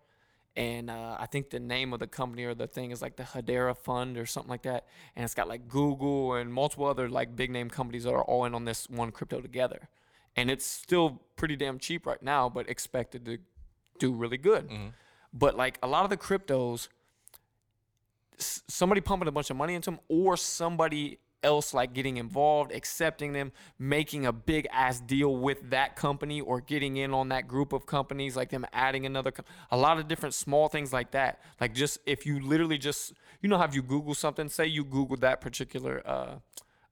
[0.56, 3.24] and uh, I think the name of the company or the thing is like the
[3.24, 4.86] Hedera Fund or something like that.
[5.16, 8.44] And it's got like Google and multiple other like big name companies that are all
[8.44, 9.88] in on this one crypto together.
[10.36, 13.38] And it's still pretty damn cheap right now, but expected to
[13.98, 14.70] do really good.
[15.32, 16.88] But like a lot of the cryptos,
[18.38, 22.72] s- somebody pumping a bunch of money into them or somebody else like getting involved,
[22.72, 27.46] accepting them, making a big ass deal with that company or getting in on that
[27.46, 29.30] group of companies, like them adding another,
[29.70, 31.40] a lot of different small things like that.
[31.60, 34.84] Like just if you literally just, you know, how if you Google something, say you
[34.84, 36.36] Google that particular uh,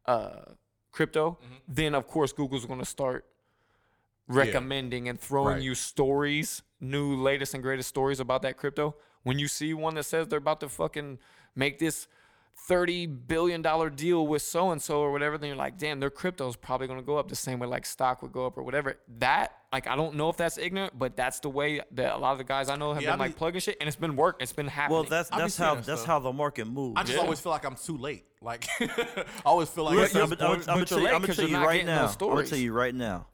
[0.05, 0.45] uh,
[0.91, 3.25] crypto, then of course Google's going to start
[4.29, 5.63] recommending and throwing Right.
[5.63, 8.97] you stories, new latest and greatest stories about that crypto.
[9.23, 11.19] When you see one that says they're about to fucking
[11.55, 12.09] make this
[12.69, 16.11] thirty billion dollar deal with so and so or whatever, then you're like, damn, their
[16.11, 18.63] crypto is probably gonna go up the same way like stock would go up or
[18.63, 18.99] whatever.
[19.19, 22.33] That like I don't know if that's ignorant, but that's the way that a lot
[22.33, 24.17] of the guys I know have Yeah, I been like plugging shit, and it's been
[24.17, 24.37] work.
[24.41, 24.95] It's been happening.
[25.01, 26.05] Well, that's that's how that's stuff.
[26.05, 26.95] how the market moves.
[26.97, 27.23] I just Yeah.
[27.23, 28.25] always feel like I'm too late.
[28.43, 31.15] Like I always feel like Listen, I'm, this I'm, I'm, gonna tell you're you, late
[31.15, 32.07] I'm gonna 'cause tell you're you not right now.
[32.09, 33.27] I'm gonna tell you right now.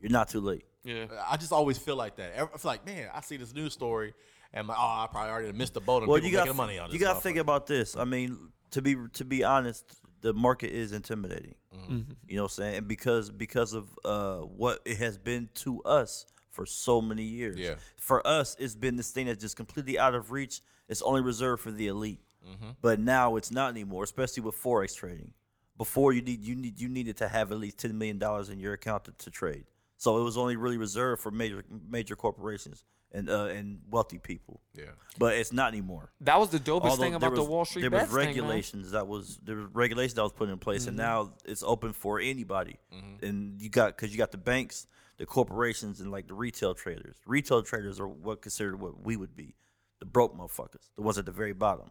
[0.00, 0.64] You're not too late.
[0.84, 1.06] yeah.
[1.28, 2.32] I just always feel like that.
[2.34, 4.14] I feel like, man, I see this news story,
[4.52, 6.56] and I'm oh, I probably already missed the boat on Well, people you got making
[6.56, 6.94] money on this.
[6.94, 7.96] you got to think about this.
[7.96, 8.38] I mean,
[8.72, 9.84] to be to be honest,
[10.20, 11.54] the market is intimidating.
[11.74, 12.12] Mm-hmm.
[12.28, 12.76] You know what I'm saying?
[12.76, 17.58] And because because of uh, what it has been to us for so many years.
[17.58, 17.74] Yeah.
[17.96, 20.62] For us, it's been this thing that's just completely out of reach.
[20.88, 22.20] It's only reserved for the elite.
[22.48, 22.70] Mm-hmm.
[22.80, 25.32] But now it's not anymore, especially with forex trading.
[25.76, 28.58] Before you need you need you needed to have at least ten million dollars in
[28.58, 29.64] your account to, to trade.
[29.96, 34.60] So it was only really reserved for major major corporations and uh, and wealthy people.
[34.74, 34.84] Yeah.
[35.18, 36.10] But it's not anymore.
[36.20, 38.26] That was the dopest Although thing about there the Wall Street there bets was thing,
[38.26, 40.88] regulations that was there was regulations that was put in place, Mm-hmm.
[40.90, 42.76] and now it's open for anybody.
[43.22, 44.86] And you got because you got the banks,
[45.16, 47.16] the corporations, and like the retail traders.
[47.26, 49.54] Retail traders are what considered what we would be,
[50.00, 51.90] the broke motherfuckers, the ones at the very bottom.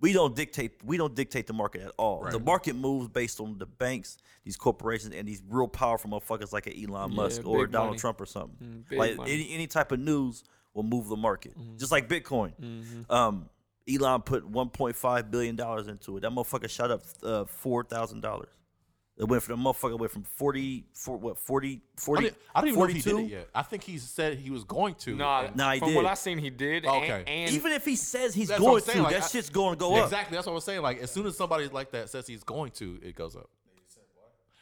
[0.00, 0.72] We don't dictate.
[0.84, 2.26] We don't dictate the market at all.
[2.30, 6.66] The market moves based on the banks, these corporations, and these real powerful motherfuckers like
[6.66, 7.98] an Elon Yeah, Musk or Donald money.
[7.98, 8.84] Trump or something.
[8.90, 9.32] Mm, like money.
[9.32, 10.44] any any type of news
[10.74, 12.52] will move the market, just like Bitcoin.
[13.10, 13.48] Um,
[13.88, 16.20] Elon put 1.5 billion dollars into it.
[16.20, 18.48] That motherfucker shot up uh, four thousand dollars.
[19.18, 22.60] It went from the motherfucker went from 40, for, what 40, I 40 don't, I
[22.60, 23.16] don't even know if he 42?
[23.16, 23.48] did it yet.
[23.54, 25.16] I think he said he was going to.
[25.16, 26.10] Nah, and- Nah, he from what did.
[26.10, 26.84] I seen, he did.
[26.84, 27.10] Okay.
[27.10, 29.22] And, and Even if he says he's That's what going I'm saying, to, like, that
[29.22, 30.04] I- shit's going to go Yeah, up.
[30.08, 30.34] Exactly.
[30.34, 30.82] That's what I was saying.
[30.82, 33.48] Like as soon as somebody like that says he's going to, it goes up.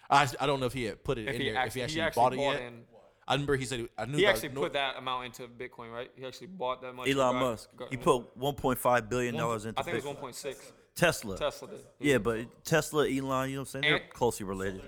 [0.09, 1.59] I, I don't know if he had put it if in he there.
[1.59, 2.63] actually, if he he actually, actually bought it bought yet.
[2.73, 2.83] in.
[3.27, 4.19] I remember he said I knew.
[4.19, 6.11] He that- actually no- put that amount into Bitcoin, right?
[6.15, 7.09] He actually bought that much.
[7.09, 7.69] Elon got- Musk.
[7.77, 10.73] got- He put 1.5 billion one- dollars into I think it was 1.6.
[10.95, 11.37] Tesla.
[11.37, 11.81] Tesla did.
[11.99, 13.11] Yeah, but Tesla, Elon,
[13.51, 13.83] you know what I'm saying?
[13.83, 14.83] They're And- closely related.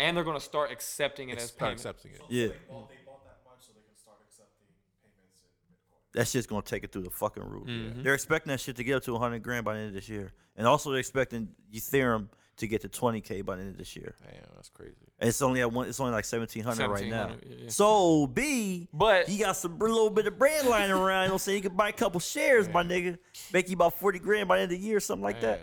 [0.00, 1.80] And they're gonna start accepting it as start payment.
[1.80, 2.20] accepting it.
[2.28, 2.46] Yeah.
[2.68, 4.68] Well, they bought that much so they can start accepting
[5.02, 6.12] payments in Bitcoin.
[6.12, 7.66] That shit's gonna take it through the fucking roof.
[7.66, 8.02] Mm-hmm.
[8.04, 10.08] They're expecting that shit to get up to 100 grand by the end of this
[10.08, 12.28] year, and also they're expecting Ethereum
[12.58, 14.14] to get to 20k by the end of this year.
[14.22, 14.94] Damn, that's crazy.
[15.18, 15.88] And it's only at one.
[15.88, 17.30] It's only like 1700 right now.
[17.48, 17.68] yeah.
[17.70, 21.24] So B, But- he got some little bit of bread lying around.
[21.24, 23.18] You know, saying you can buy a couple shares, my nigga,
[23.52, 25.60] make you about 40 grand by the end of the year, something like that.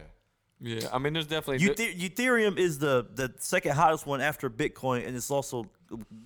[0.62, 0.88] Yeah.
[0.91, 1.66] I mean, there's definitely.
[1.68, 5.70] Ethe- Ethereum is the the second hottest one after Bitcoin, and it's also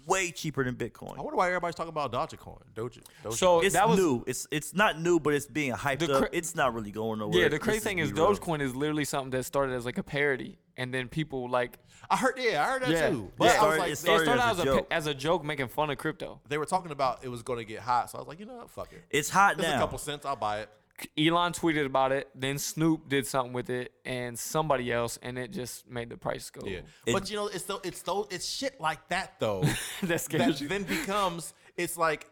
[0.05, 1.17] way cheaper than Bitcoin.
[1.17, 2.61] I wonder why everybody's talking about Dogecoin.
[2.75, 2.99] Doge.
[3.23, 3.33] Doge.
[3.37, 4.23] so It's that was new.
[4.27, 6.29] It's it's not new, but it's being hyped The up.
[6.31, 7.41] it's not really going nowhere.
[7.43, 8.11] yeah, the crazy just thing is.
[8.11, 11.77] Dogecoin is literally something that started as like a parody, and then people like
[12.09, 12.35] I heard.
[12.37, 13.09] Yeah, I heard that Yeah.
[13.09, 13.23] too.
[13.23, 13.31] Yeah.
[13.37, 14.87] But I was like, it it started started as out a as a, joke.
[14.91, 16.39] as a joke making fun of crypto.
[16.47, 18.09] they were talking about it was going to get hot.
[18.09, 18.69] So I was like, you know what?
[18.69, 19.03] Fuck it.
[19.09, 19.77] It's hot There's now.
[19.77, 20.25] a couple cents.
[20.25, 20.69] I'll buy it.
[21.17, 25.51] Elon tweeted about it, then Snoop did something with it, and somebody else, and it
[25.51, 26.65] just made the price go.
[26.65, 26.79] Yeah.
[27.05, 30.21] It- but you know, it's though it's though it's shit like that though that that
[30.21, 30.67] scares you.
[30.67, 32.29] then becomes it's like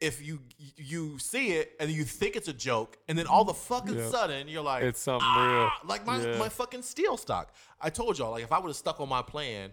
[0.00, 0.40] if you
[0.76, 4.08] you see it and you think it's a joke and then all the fucking Yeah.
[4.10, 5.88] sudden you're like It's something "Ah," real.
[5.90, 6.38] like my Yeah.
[6.38, 7.52] my fucking steel stock.
[7.80, 9.72] I told y'all like if I would have stuck on my plan,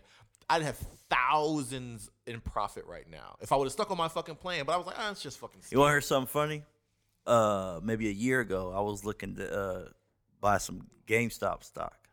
[0.49, 0.77] I'd have
[1.09, 3.35] thousands in profit right now.
[3.41, 5.21] If I would have stuck on my fucking plan, but I was like, ah, it's
[5.21, 5.61] just fucking.
[5.69, 6.63] You want to hear something funny?
[7.27, 9.89] Uh, maybe a year ago, I was looking to uh,
[10.39, 12.07] buy some GameStop stock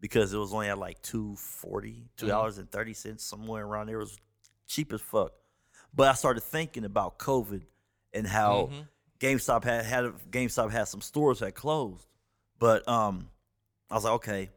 [0.00, 3.86] because it was only at like two forty, two dollars and thirty cents, somewhere around
[3.86, 3.96] there.
[3.96, 4.18] It was
[4.66, 5.32] cheap as fuck.
[5.94, 7.62] But I started thinking about COVID
[8.12, 8.70] and how
[9.20, 12.06] GameStop had had GameStop had some stores that closed.
[12.58, 13.28] But um,
[13.90, 14.50] I was like, okay,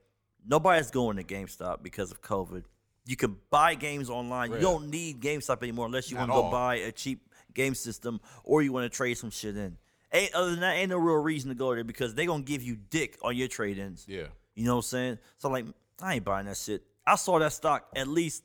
[0.45, 2.63] nobody's going to GameStop because of COVID.
[3.05, 4.51] You can buy games online.
[4.51, 7.21] You don't need GameStop anymore unless you want to go buy a cheap
[7.53, 9.77] game system or you want to trade some shit in.
[10.11, 12.63] Ain't other than that, ain't no real reason to go there because they gonna give
[12.63, 14.05] you dick on your trade ins.
[14.07, 14.23] Yeah.
[14.55, 15.19] You know what I'm saying?
[15.37, 15.65] So like,
[16.01, 16.83] I ain't buying that shit.
[17.05, 18.43] I saw that stock at least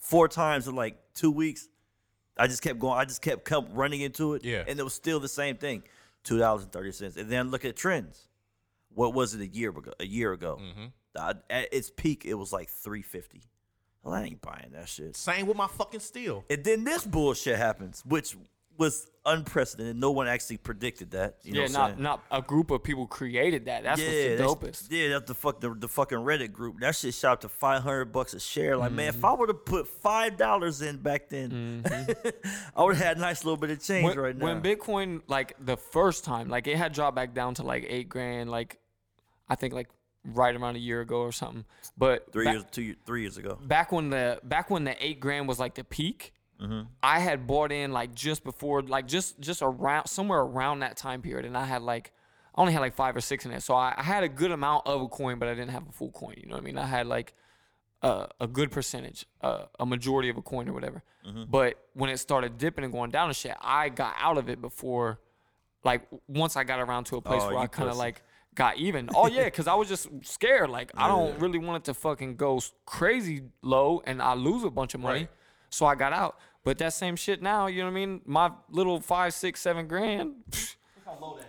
[0.00, 1.68] four times in like two weeks.
[2.36, 2.98] I just kept going.
[2.98, 4.44] I just kept, kept running into it.
[4.44, 4.64] Yeah.
[4.66, 5.82] And it was still the same thing,
[6.24, 7.16] two dollars and thirty cents.
[7.16, 8.28] And then look at trends.
[8.94, 9.92] What was it a year ago?
[10.00, 11.38] A year ago, Mm-hmm.
[11.50, 13.42] at its peak, it was like three fifty.
[14.02, 15.16] Well, I ain't buying that shit.
[15.16, 16.44] Same with my fucking steel.
[16.50, 18.36] And then this bullshit happens, which
[18.78, 19.94] was unprecedented.
[19.96, 21.36] No one actually predicted that.
[21.42, 23.84] You yeah, I'm not not a group of people created that.
[23.84, 24.86] That's yeah, what's the that's- dopest.
[24.90, 26.80] Yeah, that's the fuck the, the fucking Reddit group.
[26.80, 28.76] That shit shot up to five hundred bucks a share.
[28.76, 29.18] Like, man, Mm-hmm.
[29.18, 31.84] if I were to put five dollars in back then,
[32.76, 34.44] I would have had a nice little bit of change when, right now.
[34.46, 38.08] when Bitcoin like the first time, like it had dropped back down to like eight
[38.08, 38.78] grand, like
[39.48, 39.88] I think like
[40.24, 41.64] right around a year ago or something.
[41.98, 43.58] But three ba- years, two, three years ago.
[43.62, 46.32] back when the back when the eight grand was like the peak,
[46.62, 46.80] Mm-hmm.
[47.02, 51.20] I had bought in like just before, like just just around somewhere around that time
[51.20, 52.12] period, and I had like
[52.54, 54.52] I only had like five or six in it, so I, I had a good
[54.52, 56.34] amount of a coin, but I didn't have a full coin.
[56.36, 56.78] You know what I mean?
[56.78, 57.34] I had like
[58.02, 61.02] uh, a good percentage, uh, a majority of a coin or whatever.
[61.26, 61.44] Mm-hmm.
[61.48, 64.60] But when it started dipping and going down and shit, I got out of it
[64.60, 65.20] before,
[65.84, 68.22] like once I got around to a place Oh, where I kind of like
[68.54, 69.08] got even.
[69.14, 70.70] Oh yeah, because I was just scared.
[70.70, 74.70] Like I don't really want it to fucking go crazy low and I lose a
[74.70, 75.20] bunch of money.
[75.20, 75.30] Right.
[75.70, 76.38] So I got out.
[76.64, 78.20] But that same shit now, you know what I mean?
[78.24, 80.34] My little five, six, seven grand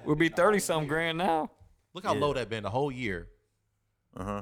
[0.06, 1.52] would be thirty some grand now.
[1.94, 2.20] Look how Yeah.
[2.22, 3.28] low that been the whole year.
[4.18, 4.42] Uh huh.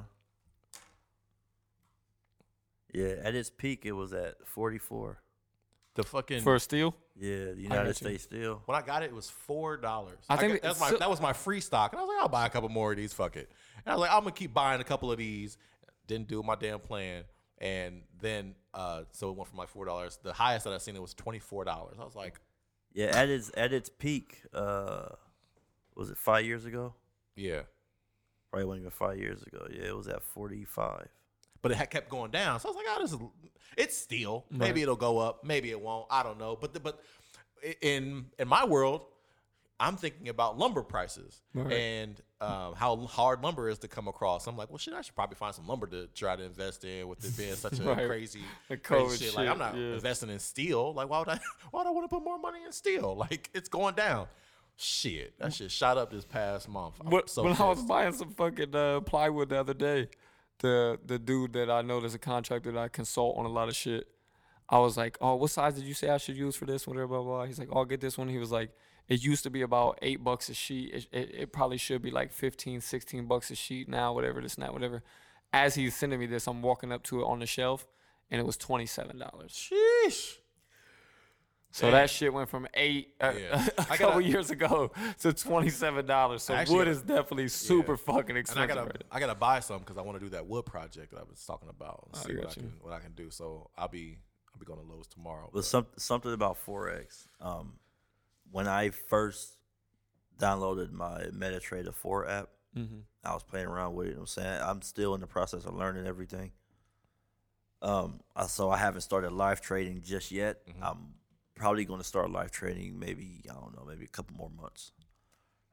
[2.94, 5.22] Yeah, at its peak, it was at forty four.
[5.96, 6.96] The fucking For a steal.
[7.20, 7.94] Yeah, the United you.
[7.94, 8.62] States Steel.
[8.66, 10.20] when I got it, it was four dollars.
[10.30, 12.22] I think got- that's my so- that was my free stock, and I was like,
[12.24, 13.12] I'll buy a couple more of these.
[13.14, 13.52] Fuck it.
[13.86, 15.58] And I was like, I'm gonna keep buying a couple of these.
[16.08, 17.24] Didn't do my damn plan,
[17.62, 20.20] and then uh, so it went from like four dollars.
[20.22, 21.96] The highest that I've seen it was twenty four dollars.
[22.00, 22.40] I was like,
[22.94, 25.10] Yeah, at its at its peak, uh,
[25.96, 26.96] was it five years ago?
[27.38, 27.62] yeah,
[28.52, 29.66] Probably wasn't even five years ago.
[29.72, 31.08] Yeah, it was at forty five.
[31.62, 32.60] but it had kept going down.
[32.60, 33.20] So I was like, oh, this is
[33.78, 34.46] it's steel.
[34.50, 35.44] Maybe it'll go up.
[35.46, 36.08] Maybe it won't.
[36.10, 36.58] I don't know.
[36.60, 37.02] But the, but
[37.82, 39.02] in in my world,
[39.82, 41.74] I'm thinking about lumber prices Right.
[41.74, 44.46] and um, how hard lumber is to come across.
[44.48, 47.08] I'm like, well, shit, I should probably find some lumber to try to invest in
[47.08, 48.08] with it being such a Right.
[48.08, 49.36] crazy, crazy COVID shit.
[49.36, 49.94] Like, I'm not yeah.
[49.94, 50.94] investing in steel.
[50.94, 51.40] Like, why would I?
[51.72, 53.16] Why would I want to put more money in steel?
[53.32, 54.28] Like, it's going down.
[54.78, 56.96] Shit, that shit shot up this past month.
[57.04, 60.10] When, so when I was buying some fucking uh, plywood the other day,
[60.60, 63.68] the the dude that I know that's a contractor that I consult on a lot
[63.68, 64.08] of shit,
[64.70, 67.08] I was like, "Oh, what size did you say I should use for this?" Whatever,
[67.08, 67.38] blah blah.
[67.38, 67.46] blah.
[67.46, 68.72] He's like, "Oh, I'll get this one." He was like,
[69.14, 70.94] "It used to be about eight bucks a sheet.
[70.94, 74.14] It, it, it probably should be like 15, 16 bucks a sheet now.
[74.14, 75.04] Whatever this and that, whatever."
[75.54, 77.86] As he's sending me this, I'm walking up to it on the shelf,
[78.30, 79.52] and it was twenty seven dollars.
[79.52, 80.38] Sheesh.
[81.74, 81.94] So Damn.
[81.94, 83.68] that shit went from eight uh, Yeah.
[83.78, 84.92] a I couple gotta- years ago
[85.22, 86.44] to twenty seven dollars.
[86.44, 88.70] So actually wood gotta- is definitely super fucking expensive.
[88.70, 88.94] And I expensive.
[88.94, 91.20] gotta, right I gotta buy some because I want to do that wood project that
[91.20, 92.08] I was talking about.
[92.08, 93.30] And I see what I can, what I can do.
[93.30, 94.18] So I'll be,
[94.54, 95.46] I'll be going to Lowe's tomorrow.
[95.54, 97.28] But but- some, something about forex.
[97.40, 97.74] Um,
[98.52, 99.58] when I first
[100.38, 103.00] downloaded my MetaTrader 4 app, Mm-hmm.
[103.26, 104.10] I was playing around with it.
[104.12, 106.52] You know I'm saying I'm still in the process of learning everything.
[107.82, 110.66] Um, I- so I haven't started live trading just yet.
[110.68, 110.82] Mm-hmm.
[110.82, 111.16] I'm
[111.56, 112.98] probably going to start live trading.
[112.98, 114.92] Maybe I don't know, maybe a couple more months.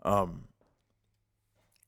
[0.03, 0.49] Um,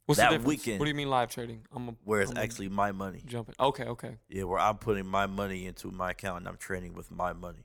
[0.07, 0.49] What's That the difference?
[0.49, 1.67] weekend- What do you mean live trading?
[1.73, 3.23] I'm a, where it's I'm actually my money.
[3.27, 3.55] jumping.
[3.61, 4.17] Okay, okay.
[4.29, 7.65] Yeah, where I'm putting my money into my account and I'm trading with my money.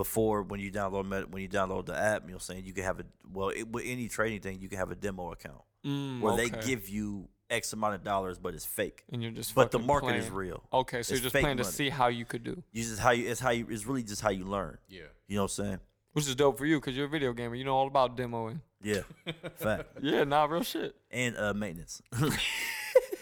[0.00, 2.84] Before, when you download Met- when you download the app, you know, saying you can
[2.84, 6.20] have a well it, with any trading thing, you can have a demo account Mm,
[6.20, 6.48] where okay.
[6.48, 9.04] they give you X amount of dollars, but it's fake.
[9.12, 9.54] and you're just.
[9.54, 10.62] But the fucking market is real.
[10.72, 11.72] Okay, so It's you're just fake playing to money.
[11.72, 14.22] see how you could do, You just how you it's how you it's really just
[14.22, 14.78] how you learn.
[14.88, 15.02] yeah.
[15.28, 15.80] You know what I'm saying?
[16.12, 17.54] which is dope for you because you're a video gamer.
[17.54, 18.60] You know all about demoing.
[18.82, 19.02] Yeah,
[19.56, 20.96] fact Yeah, nah, real shit.
[21.10, 22.00] and uh, maintenance.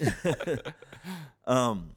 [1.47, 1.91] um,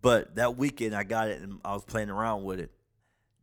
[0.00, 2.70] but that weekend I got it and I was playing around with it.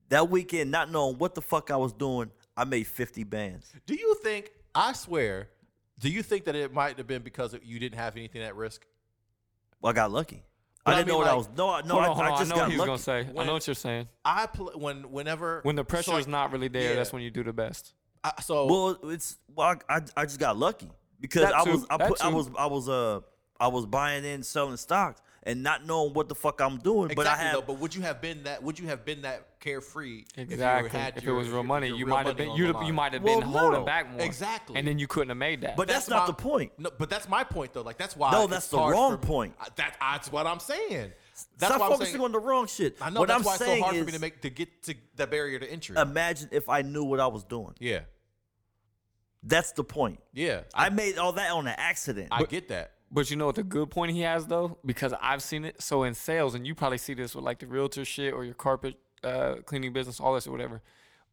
[0.09, 3.71] That weekend, not knowing what the fuck I was doing, I made 50 bands.
[3.85, 4.51] Do you think?
[4.75, 5.49] I swear.
[5.99, 8.85] Do you think that it might have been because you didn't have anything at risk?
[9.81, 10.43] Well, I got lucky.
[10.85, 11.49] But I I didn't mean, know what I was.
[11.55, 12.33] No, I- no, hold I, on, hold I on.
[12.33, 12.87] I just know got what he's lucky.
[12.87, 13.27] gonna say.
[13.37, 14.07] I know what you're saying.
[14.25, 17.29] I pl- when whenever When the pressure so is not really there, that's when you
[17.31, 17.93] do the best.
[18.23, 20.89] I, so Well, it's well, I, I, I just got lucky
[21.19, 23.19] because That I too, was I, put, I was I was uh
[23.59, 27.11] I was buying in selling stocks and not knowing what the fuck I'm doing.
[27.11, 27.53] exactly but I have.
[27.53, 27.61] though.
[27.61, 28.61] But would you have been that?
[28.61, 30.87] Would you have been that carefree Exactly.
[30.87, 32.71] if you had If, your- it was real money, your you might have been you
[32.73, 33.85] the you might have Well, been holding no.
[33.85, 34.21] back more.
[34.21, 34.75] Exactly.
[34.77, 35.75] And then you couldn't have made that.
[35.77, 36.71] But that's not my- the point.
[36.77, 37.81] No, but that's my point though.
[37.81, 38.31] Like that's why.
[38.31, 39.55] No, that's the wrong for- point.
[39.59, 41.11] I- That, that's what I'm saying.
[41.57, 42.97] That's Stop why focusing saying, on the wrong shit.
[43.01, 44.49] I know what that's I'm why it's so hard is, for me to make to
[44.49, 45.95] get to that barrier to entry.
[45.95, 47.73] imagine if I knew what I was doing.
[47.79, 48.01] yeah,
[49.43, 50.19] That's the point.
[50.33, 50.61] yeah.
[50.73, 52.27] I made all that on an accident.
[52.31, 52.91] I get that.
[53.11, 55.81] But you know what the good point he has though, because I've seen it.
[55.81, 58.53] So in sales, and you probably see this with like the realtor shit or your
[58.53, 60.81] carpet uh, cleaning business, all this or whatever.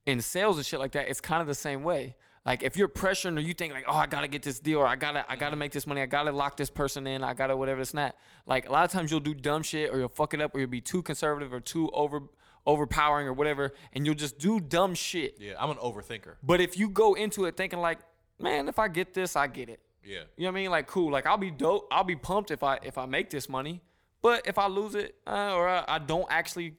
[0.07, 2.16] In sales and shit like that, it's kind of the same way.
[2.47, 4.87] Like if you're pressuring or you think like, oh, I gotta get this deal or
[4.87, 7.57] I gotta, I gotta make this money, I gotta lock this person in, I gotta
[7.57, 8.14] whatever it's not.
[8.47, 10.61] Like a lot of times you'll do dumb shit or you'll fuck it up or
[10.61, 12.22] you'll be too conservative or too over
[12.66, 15.37] overpowering or whatever, and you'll just do dumb shit.
[15.39, 16.35] Yeah, I'm an overthinker.
[16.43, 17.99] But if you go into it thinking like,
[18.41, 19.81] man, if I get this, I get it.
[20.07, 20.20] Yeah.
[20.36, 20.70] You know what I mean?
[20.70, 21.11] Like, cool.
[21.11, 21.88] Like, I'll be dope.
[21.90, 23.82] I'll be pumped if I if I make this money.
[24.22, 26.74] But if I lose it uh, or I, I don't actually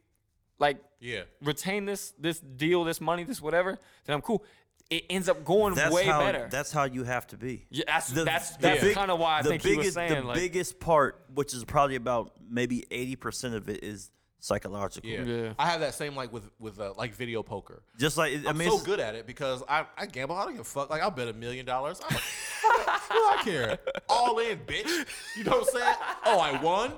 [0.59, 1.21] like Yeah.
[1.41, 4.43] retain this this deal, this money, this whatever, then I'm cool.
[4.89, 6.47] It ends up going that's way how, better.
[6.49, 7.65] That's how you have to be.
[7.69, 9.85] yeah, that's The- that's the that's big- kind of why I the think biggest, he
[9.87, 13.83] was saying the like, biggest part, which is probably about maybe eighty percent of it,
[13.83, 14.09] is
[14.47, 15.09] psychological.
[15.09, 15.23] Yeah.
[15.23, 15.53] Yeah.
[15.59, 17.83] I have that same like with with uh, like video poker.
[17.97, 20.35] Just like I I'm mean, so good at it because I, I gamble.
[20.35, 20.89] I don't give a fuck.
[20.89, 21.99] Like I'll bet a million dollars.
[22.07, 22.23] I'm like,
[23.09, 23.77] do I care?
[24.09, 25.05] All in, bitch.
[25.35, 25.95] You know what I'm saying?
[26.25, 26.93] Oh, I won.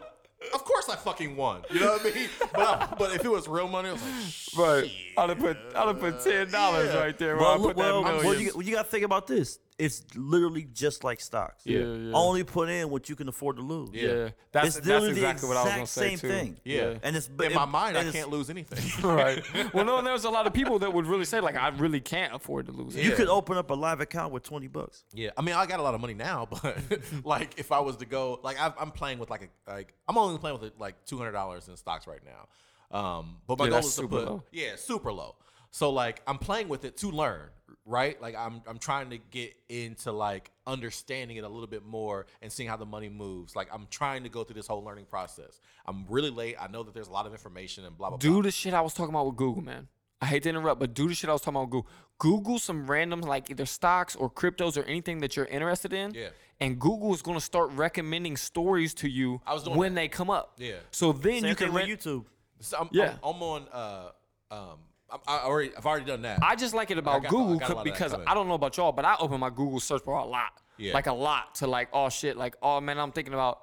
[0.54, 1.64] Of course I fucking won.
[1.70, 2.30] You know what I mean?
[2.54, 4.90] But I, but if it was real money, I was like, right.
[4.90, 5.18] shit.
[5.18, 7.00] I'd have put I'd have put ten dollars Yeah.
[7.00, 7.36] right there.
[7.36, 9.60] Where well, I put well, that well, you, you got to think about this.
[9.80, 11.64] It's literally just like stocks.
[11.66, 12.12] yeah, yeah.
[12.14, 13.90] Only put in what you can afford to lose.
[13.94, 14.02] Yeah.
[14.14, 14.30] yeah.
[14.52, 16.28] That's it's that's exactly the what I was exact gonna say same too.
[16.28, 16.58] thing.
[16.66, 16.94] Yeah.
[17.02, 18.80] And it's In my mind, I can't lose anything.
[19.08, 19.42] right.
[19.74, 22.02] Well, no, and there's a lot of people that would really say like, I really
[22.02, 23.06] can't afford to lose it.
[23.06, 25.06] You could open up a live account with twenty bucks.
[25.14, 26.78] Yeah, I mean, I got a lot of money now, but
[27.24, 30.18] like, if I was to go, like, I've, I'm playing with like a, like, I'm
[30.18, 32.48] only playing with like two hundred dollars in stocks right now.
[32.92, 34.44] Um, but my Yeah, goal is to super put, low.
[34.52, 35.36] yeah, super low.
[35.72, 37.50] So like, I'm playing with it to learn,
[37.90, 38.22] right?
[38.22, 42.52] Like, I'm, I'm trying to get into like understanding it a little bit more and
[42.52, 43.56] seeing how the money moves.
[43.56, 45.60] Like, I'm trying to go through this whole learning process.
[45.86, 46.56] I'm really late.
[46.60, 48.42] I know that there's a lot of information and blah blah do blah.
[48.44, 49.88] the shit I was talking about with Google, man.
[50.22, 51.90] I hate to interrupt, but do the shit I was talking about with Google.
[52.20, 56.14] Google some random like either stocks or cryptos or anything that you're interested in.
[56.14, 56.28] Yeah.
[56.60, 60.02] And Google is gonna start recommending stories to you I was when that.
[60.02, 60.56] they come up.
[60.58, 60.74] Yeah.
[60.92, 62.26] So then Same you can thing with rent- YouTube.
[62.60, 63.14] So I'm, Yeah.
[63.24, 64.10] I'm, I'm on uh,
[64.52, 64.80] um,
[65.12, 66.40] I, I already, I've already done that.
[66.44, 68.12] I just like it about got- I Google got a co- lot of that because
[68.12, 68.28] coming.
[68.28, 70.62] I don't know about y'all, but I open my Google search bar a lot.
[70.78, 70.94] Yeah.
[70.94, 73.62] Like a lot to like, oh shit, like, oh man, I'm thinking about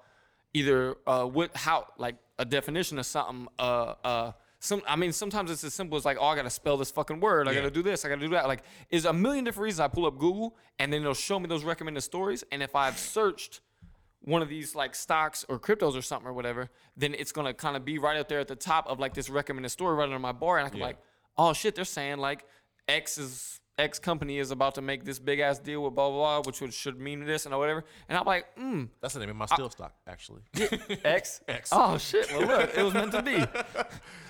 [0.55, 5.51] either uh what how like a definition of something, uh uh some I mean sometimes
[5.51, 7.61] it's as simple as like, oh I gotta spell this fucking word, I Yeah.
[7.61, 8.47] gotta do this, I gotta do that.
[8.49, 11.47] Like is a million different reasons I pull up Google and then it'll show me
[11.47, 12.45] those recommended stories.
[12.53, 13.61] And if I've searched
[14.23, 17.77] one of these like stocks or cryptos or something or whatever, then it's gonna kind
[17.77, 20.19] of be right up there at the top of like this recommended story right under
[20.19, 20.99] my bar, and I can be like,
[21.39, 22.45] oh shit, they're saying like
[22.89, 26.41] X is X company is about to make this big ass deal with blah blah
[26.41, 29.31] blah, which would, should mean this and whatever, and I'm like, mm, That's the name
[29.31, 30.43] of my Steel stock, actually.
[31.05, 31.41] X.
[31.49, 31.71] X.
[31.73, 32.31] Oh shit!
[32.33, 33.45] Well, look, it was meant to be.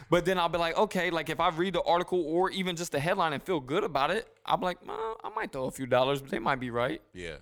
[0.09, 2.93] But then I'll be like, okay, like if I read the article or even just
[2.93, 6.21] the headline and feel good about it, I'm like, I might throw a few dollars,
[6.21, 7.03] but they might be right.
[7.13, 7.37] Yeah.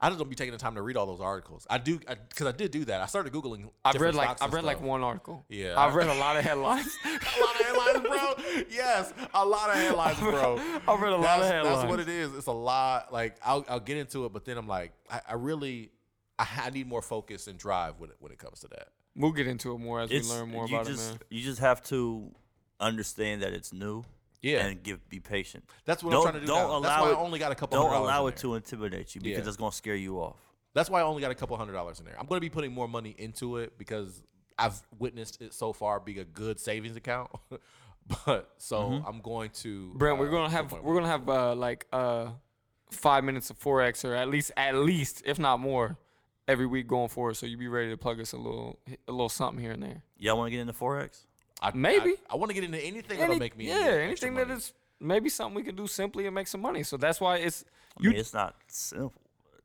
[0.00, 1.66] I just don't be taking the time to read all those articles.
[1.70, 3.00] I do because I, did do that.
[3.00, 3.70] I started googling.
[3.84, 5.44] I've read like I've and read like one article.
[5.48, 5.74] Yeah.
[5.80, 6.96] I've read a lot of headlines.
[7.04, 8.64] a lot of headlines, bro.
[8.70, 10.60] Yes, a lot of headlines, bro.
[10.88, 11.78] I've read a lot of headlines.
[11.78, 12.34] That's what it is.
[12.34, 13.12] It's a lot.
[13.12, 15.90] Like I'll, I'll get into it, but then I'm like, I, I really,
[16.38, 18.88] I, I need more focus and drive when it when it comes to that.
[19.14, 21.20] We'll get into it more as It's, we learn more you about just, it, man.
[21.30, 22.30] You just have to
[22.78, 24.04] understand that it's new.
[24.46, 24.66] Yeah.
[24.66, 25.64] And give be patient.
[25.84, 26.76] That's what don't, I'm trying to do Don't now.
[26.76, 28.36] allow That's why it, I only got a couple Don't hundred dollars allow in it
[28.36, 28.42] there.
[28.42, 29.48] to intimidate you because Yeah.
[29.48, 30.36] it's gonna scare you off.
[30.74, 32.16] That's why I only got a couple hundred dollars in there.
[32.20, 34.22] I'm going to be putting more money into it because
[34.58, 37.30] I've witnessed it so far be a good savings account.
[38.26, 39.06] but so Mm-hmm.
[39.08, 39.92] I'm going to.
[39.96, 42.28] Brent, we're uh, gonna have we're gonna have uh, like uh,
[42.90, 45.96] five minutes of forex, or at least at least if not more,
[46.46, 47.36] every week going forward.
[47.36, 48.78] So you be ready to plug us a little
[49.08, 50.02] a little something here and there.
[50.18, 51.24] Y'all want to get into forex?
[51.62, 52.10] I, Maybe.
[52.28, 53.68] I, I want to get into anything Any- that'll make me.
[53.68, 54.58] yeah, anything that money.
[54.58, 56.82] is maybe something we can do simply and make some money.
[56.82, 57.64] So that's why it's
[57.98, 59.12] I mean, it's not simple.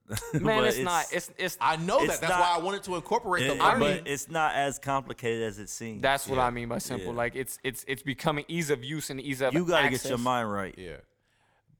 [0.33, 0.43] man.
[0.43, 1.05] but It's, not.
[1.13, 2.21] It's it's I know It's that.
[2.21, 3.79] That's not- why I wanted to incorporate the It- learning.
[4.03, 6.01] but it's not as complicated as it seems.
[6.01, 6.45] that's what Yeah.
[6.45, 7.11] I mean by simple.
[7.11, 7.17] Yeah.
[7.17, 10.03] Like it's it's it's becoming ease of use and ease of you got to get
[10.05, 10.75] your mind right.
[10.77, 10.97] yeah,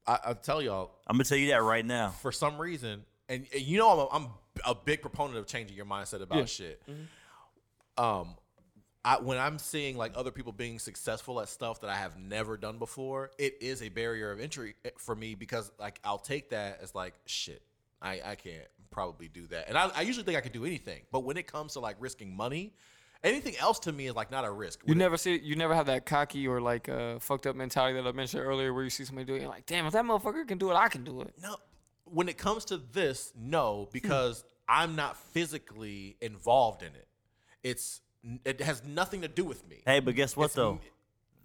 [0.06, 2.10] I, I tell y'all I'm gonna tell you that right now.
[2.20, 4.28] for some reason, and, and you know I'm a, I'm
[4.66, 6.44] a big proponent of changing your mindset about Yeah.
[6.46, 6.82] shit.
[7.98, 8.36] Um,
[9.04, 12.56] I, when I'm seeing like other people being successful at stuff that I have never
[12.56, 16.50] done before, it is a barrier of entry eh, for me because like I'll take
[16.50, 17.62] that as like shit.
[18.00, 21.02] I, I can't probably do that, and I, I usually think I could do anything,
[21.10, 22.74] but when it comes to like risking money,
[23.24, 24.80] anything else to me is like not a risk.
[24.84, 27.54] You When it- never see, you never have that cocky or like uh, fucked up
[27.56, 29.92] mentality that I mentioned earlier, where you see somebody do it, you're like, damn, if
[29.94, 31.32] that motherfucker can do it, I can do it.
[31.42, 31.56] No,
[32.04, 33.90] when it comes to this, no, Hmm.
[33.92, 37.06] because I'm not physically involved in it.
[37.62, 38.00] It's
[38.44, 39.82] it has nothing to do with me.
[39.84, 40.72] Hey, but guess what It's though?
[40.72, 40.80] m-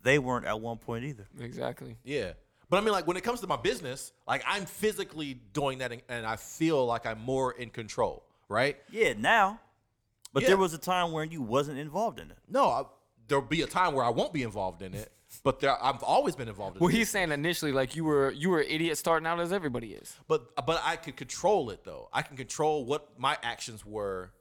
[0.04, 1.28] They weren't at one point either.
[1.40, 1.98] Exactly.
[2.04, 2.34] Yeah,
[2.70, 5.92] but I mean, like when it comes to my business, like I'm physically doing that,
[5.92, 8.78] and, and I feel like I'm more in control, right?
[8.92, 9.60] Yeah, now.
[10.34, 10.50] But Yeah.
[10.50, 12.38] there was a time when you wasn't involved in it.
[12.48, 12.84] No, I,
[13.28, 15.12] there'll be a time where I won't be involved in it,
[15.44, 16.96] but there, I've always been involved in Well, it.
[16.96, 20.16] he's saying initially, like you were you were an idiot starting out as everybody is.
[20.28, 22.10] But but I could control it though.
[22.14, 24.32] I can control what my actions were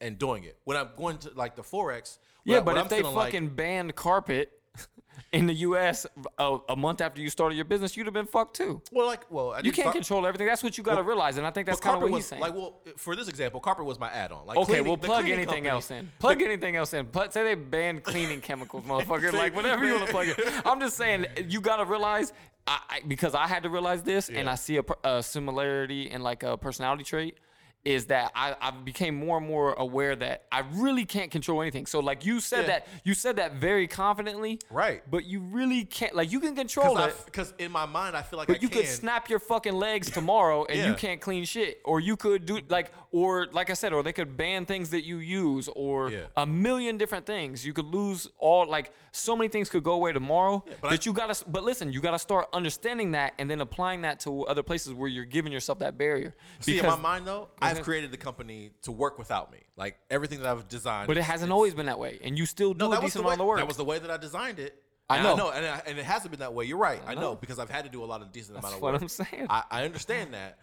[0.00, 0.56] and doing it.
[0.64, 2.18] When I'm going to like the forex.
[2.44, 4.52] Yeah, I- but if I'm they feeling like- fucking banned carpet
[5.32, 6.06] in the U.S.
[6.38, 8.80] A, a month after you started your business, you'd have been fucked too.
[8.92, 10.46] well, like well, I You can't control everything.
[10.46, 12.26] That's what you got to realize, and I think that's kind of what was he's
[12.28, 12.40] saying.
[12.40, 14.46] like well for this example, carpet was my add-on.
[14.46, 16.10] Like Okay, cleaning- we'll plug anything company- else in.
[16.18, 17.06] Plug anything else in.
[17.06, 19.32] Plug, say they banned cleaning chemicals, motherfucker.
[19.32, 20.34] like whatever you want to plug in.
[20.64, 22.32] I'm just saying you gotta realize,
[22.66, 26.22] I, I, because I had to realize this, and I see a, a similarity in
[26.22, 27.36] like a personality trait.
[27.82, 31.86] Is that I, I became more and more aware that I really can't control anything.
[31.86, 32.66] So like you said Yeah.
[32.66, 35.02] that you said that very confidently, Right.
[35.10, 36.14] But you really can't.
[36.14, 37.14] Like you can control it.
[37.24, 38.80] Because in my mind, I feel like I But you can.
[38.82, 41.80] could snap your fucking legs tomorrow and you can't clean shit.
[41.86, 45.04] Or you could do like or like I said, or they could ban things that
[45.04, 46.26] you use or Yeah.
[46.36, 47.64] a million different things.
[47.64, 50.62] You could lose all like so many things could go away tomorrow.
[50.82, 54.02] but that I- you gotta but listen, you gotta start understanding that and then applying
[54.02, 56.34] that to other places where you're giving yourself that barrier.
[56.60, 57.48] See, in my mind though,
[57.78, 59.58] I've created the company to work without me.
[59.76, 61.06] Like everything that I've designed.
[61.08, 62.18] but it hasn't always been that way.
[62.22, 63.28] And you still do no, a that was the decent way.
[63.34, 63.58] amount of work.
[63.58, 64.82] That was the way that I designed it.
[65.08, 65.50] I And know.
[65.50, 66.64] and, I, and it hasn't been that way.
[66.66, 67.00] You're right.
[67.06, 67.34] I know, know.
[67.36, 68.92] because I've had to do a lot of decent amount of work.
[68.92, 69.02] what.
[69.02, 69.46] I'm saying.
[69.50, 70.58] I, I understand that,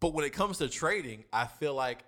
[0.00, 1.98] but when it comes to trading, I feel like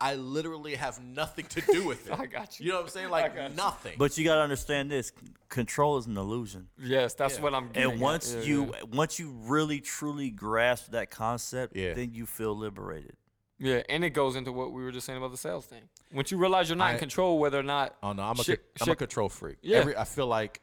[0.00, 2.18] I literally have nothing to do with it.
[2.18, 2.66] I got you.
[2.66, 3.10] You know what I'm saying?
[3.10, 3.94] Like nothing.
[3.98, 5.12] But you gotta understand this:
[5.48, 6.68] control is an illusion.
[6.78, 7.42] yes, that's Yeah.
[7.42, 7.98] what I'm getting And at.
[8.00, 8.82] once Yeah, you yeah.
[8.90, 11.92] once you really truly grasp that concept, Yeah.
[11.94, 13.16] then you feel liberated.
[13.58, 15.82] Yeah, and it goes into what we were just saying about the sales thing.
[16.12, 17.94] Once you realize you're not in control, whether or not.
[18.02, 19.58] oh no, I'm a shit- I'm a control freak.
[19.62, 19.78] Yeah.
[19.78, 20.60] Every, I feel like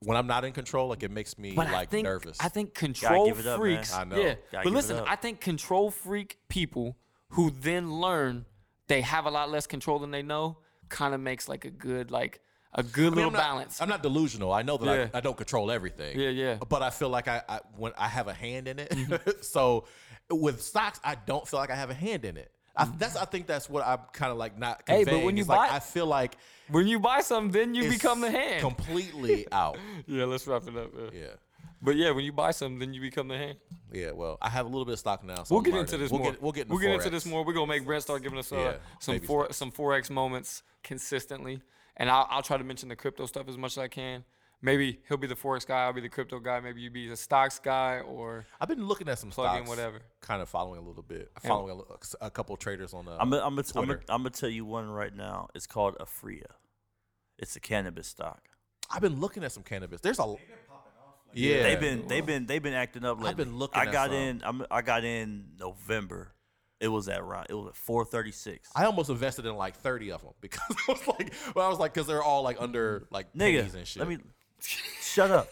[0.00, 2.36] when I'm not in control, like it makes me But like I think, nervous.
[2.40, 3.76] I think control give it up, man.
[3.76, 3.94] freaks.
[3.94, 4.16] I know.
[4.16, 5.02] Yeah, Gotta but listen.
[5.06, 6.96] I think control freak people
[7.30, 8.44] who then learn
[8.88, 10.58] they have a lot less control than they know
[10.88, 12.40] kind of makes like a good like
[12.72, 13.80] a good I mean, little I'm not, balance.
[13.80, 14.52] I'm not delusional.
[14.52, 15.08] I know that Yeah.
[15.14, 16.18] I, I don't control everything.
[16.20, 16.58] Yeah, yeah.
[16.68, 18.90] But I feel like I, I when I have a hand in it.
[18.90, 19.30] Mm-hmm.
[19.40, 19.86] so
[20.30, 22.50] with stocks, I don't feel like I have a hand in it.
[22.78, 24.84] I, that's I think that's what I'm kind of like not.
[24.84, 24.92] Mm-hmm.
[24.92, 26.36] Hey, but when you It's like, buy- I feel like
[26.68, 28.60] when you buy something, then you become the hand.
[28.60, 29.78] completely out.
[30.06, 30.90] yeah, let's wrap it up.
[30.94, 31.20] Yeah.
[31.20, 31.26] Yeah.
[31.80, 33.58] But yeah, when you buy something, then you become the hand.
[33.92, 35.44] Yeah, well, I have a little bit of stock now.
[35.44, 35.84] So We'll I'm get learning.
[35.86, 36.32] into this we'll more.
[36.32, 36.68] Get, We'll get.
[36.68, 37.44] We'll get into this more.
[37.44, 39.20] We're gonna make Brent start giving us uh, Yeah, some
[39.52, 41.62] some forex moments consistently,
[41.96, 44.24] and I'll, I'll try to mention the crypto stuff as much as I can.
[44.62, 45.84] Maybe he'll be the forex guy.
[45.84, 46.60] I'll be the crypto guy.
[46.60, 49.68] Maybe you be the stocks guy, or I've been looking at some Plug in stocks,
[49.76, 50.00] whatever.
[50.22, 51.84] kind of following a little bit, following a, li-
[52.20, 53.20] a couple traders on uh, the.
[53.22, 54.02] I'm gonna I'm gonna I'm Twitter.
[54.08, 55.48] I'm tell you one right now.
[55.54, 56.46] It's called Aphria.
[57.38, 58.40] It's a cannabis stock.
[58.90, 60.00] I've been looking at some cannabis.
[60.00, 60.34] There's a.
[61.34, 63.44] Yeah, They've been they've been they've been acting up lately.
[63.44, 64.14] been looking I at got some.
[64.16, 64.42] in.
[64.44, 66.32] I'm, I got in November.
[66.80, 67.46] It was at around.
[67.50, 68.70] It was at 436.
[68.74, 71.78] I almost invested in like 30 of them because I was like, well, I was
[71.78, 74.00] like, because they're all like under like pennies and Nigga, shit.
[74.00, 74.18] let me
[74.60, 75.48] shut up.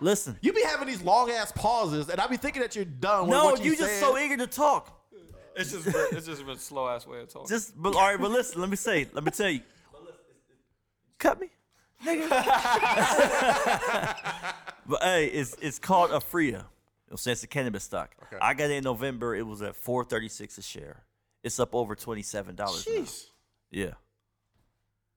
[0.00, 0.36] Listen.
[0.42, 3.22] you be having these long ass pauses, and I be thinking that you're done.
[3.22, 5.02] with No, what you, you just so eager to talk.
[5.56, 7.48] it's just it's just a slow ass way of talking.
[7.48, 9.60] Just but all right, but listen, let me say, let me tell you.
[11.18, 11.48] Cut me,
[12.04, 12.28] nigga.
[14.86, 16.46] but hey, it's it's called Aphria.
[16.46, 16.52] You
[17.10, 18.14] know, so it's a cannabis stock.
[18.40, 19.34] I got it in November.
[19.34, 21.02] It was at four thirty six a share.
[21.42, 22.84] It's up over twenty seven dollars.
[22.84, 23.24] Jeez.
[23.70, 23.94] Yeah.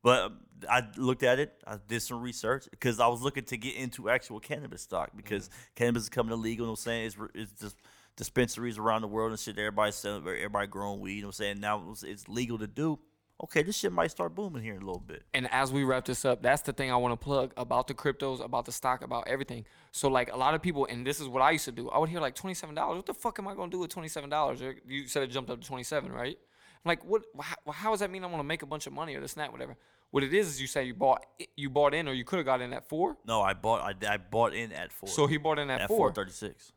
[0.04, 0.38] But um,
[0.70, 1.54] I looked at it.
[1.66, 5.50] I did some research because I was looking to get into actual cannabis stock because
[5.76, 6.66] cannabis is coming illegal.
[6.66, 7.06] You know what I'm saying?
[7.06, 7.78] It's, it's just
[8.16, 9.58] dispensaries around the world and shit.
[9.58, 11.14] Everybody's selling, everybody growing weed.
[11.14, 11.60] You know what I'm saying?
[11.60, 13.00] Now it's, it's legal to do.
[13.44, 15.24] Okay, this shit might start booming here in a little bit.
[15.34, 17.96] And as we wrap this up, that's the thing I want to plug about the
[17.96, 19.66] cryptos, about the stock, about everything.
[19.92, 21.90] So like a lot of people, and this is what I used to do.
[21.90, 22.98] I would hear like twenty seven dollars.
[22.98, 24.62] What the fuck am I gonna do with twenty seven dollars?
[24.88, 26.38] You said it jumped up to twenty seven, right?
[26.84, 27.24] Like, what?
[27.40, 29.42] How, how does that mean I'm gonna make a bunch of money or this and
[29.42, 29.78] that, whatever?
[30.10, 31.26] What it is is you say you bought
[31.56, 33.18] you bought in or you could have got in at four.
[33.26, 35.08] No, I bought I, I bought in at four.
[35.10, 36.12] So he bought in at, at four.
[36.12, 36.74] thirty six.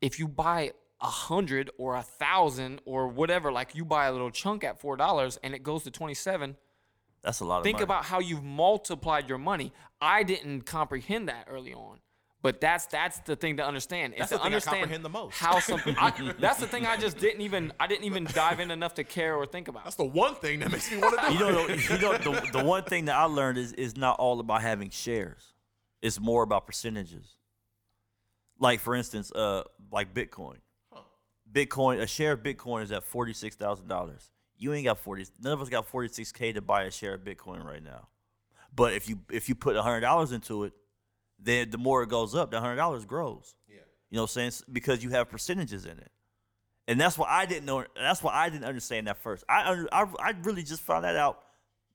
[0.00, 4.30] if you buy a hundred or a thousand or whatever, like you buy a little
[4.30, 6.56] chunk at four dollars and it goes to twenty seven.
[7.22, 7.84] That's a lot of Think money.
[7.84, 9.72] about how you've multiplied your money.
[10.00, 11.98] I didn't comprehend that early on.
[12.42, 14.14] But that's that's the thing to understand.
[14.18, 15.38] That's is the to thing I understand comprehend the most.
[15.38, 15.94] How something.
[15.98, 19.04] I, that's the thing I just didn't even I didn't even dive in enough to
[19.04, 19.84] care or think about.
[19.84, 21.32] That's the one thing that makes me want to do.
[21.34, 24.18] you know, the, you know the, the one thing that I learned is is not
[24.18, 25.52] all about having shares.
[26.02, 27.36] It's more about percentages.
[28.58, 29.62] Like for instance, uh,
[29.92, 30.56] like Bitcoin.
[31.50, 34.30] Bitcoin, a share of Bitcoin is at forty six thousand dollars.
[34.56, 35.26] You ain't got forty.
[35.40, 38.08] None of us got forty six k to buy a share of Bitcoin right now.
[38.74, 40.72] But if you if you put hundred dollars into it,
[41.42, 43.54] then the more it goes up, the hundred dollars grows.
[43.68, 43.76] Yeah.
[44.10, 44.64] You know what I'm saying?
[44.72, 46.10] Because you have percentages in it.
[46.88, 47.84] And that's what I didn't know.
[47.94, 49.44] That's what I didn't understand that first.
[49.48, 51.40] I under, I, I really just found that out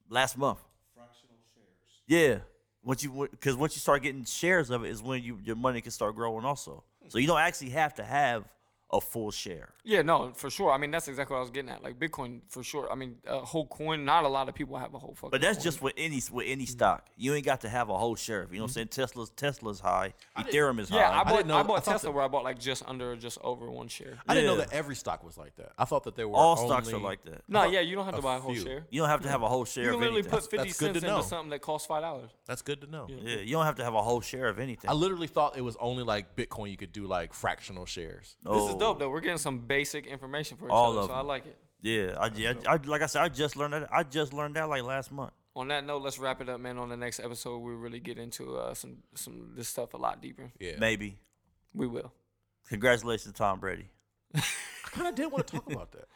[0.09, 0.59] last month.
[0.95, 2.01] Fractional shares.
[2.07, 2.39] Yeah,
[2.83, 5.81] once you because once you start getting shares of it is when you your money
[5.81, 6.83] can start growing also.
[7.09, 8.45] So you don't actually have to have
[8.91, 9.73] a full share.
[9.83, 10.71] Yeah, no, for sure.
[10.71, 11.83] I mean, that's exactly what I was getting at.
[11.83, 12.91] Like Bitcoin, for sure.
[12.91, 14.05] I mean, a whole coin.
[14.05, 15.31] Not a lot of people have a whole fucking.
[15.31, 15.63] But that's coin.
[15.63, 16.71] just with any with any mm-hmm.
[16.71, 17.07] stock.
[17.17, 18.43] You ain't got to have a whole share.
[18.43, 18.53] of it.
[18.53, 18.91] You know what I'm mm-hmm.
[18.93, 19.07] saying?
[19.07, 20.13] Tesla's Tesla's high.
[20.37, 21.19] Ethereum is Yeah, high.
[21.19, 22.83] I bought I, didn't know- bought I thought Tesla that- where I bought like just
[22.87, 24.19] under, or just over one share.
[24.27, 25.71] I didn't know that every stock was like that.
[25.77, 27.43] I thought that there were All stocks are like that.
[27.47, 28.63] No, yeah, you don't have to a buy a whole few.
[28.63, 28.85] share.
[28.89, 30.39] You don't have to have a whole share You can of literally anything.
[30.39, 31.23] put fifty that's good cents to into know.
[31.23, 32.29] something that costs five dollars.
[32.45, 33.07] That's good to know.
[33.09, 34.89] yeah, you don't have to have a whole share of anything.
[34.89, 38.35] I literally thought it was only like Bitcoin you could do like fractional shares.
[38.43, 38.76] This is Oh.
[38.79, 39.09] Dope though.
[39.09, 41.27] We're getting some basic information for each All other, of so I them.
[41.27, 41.57] like it.
[41.81, 43.87] Yeah, I, yeah, I, like I said, I just learned that.
[43.91, 45.31] I just learned that like last month.
[45.55, 46.77] On that note, let's wrap it up, man.
[46.77, 50.21] On the next episode, we really get into uh, some some this stuff a lot
[50.21, 50.51] deeper.
[50.59, 50.73] Yeah.
[50.79, 51.17] Maybe.
[51.73, 52.11] We will.
[52.69, 53.89] Congratulations, Tom Brady.
[54.35, 54.41] I
[54.91, 56.07] kind of didn't want to talk about that.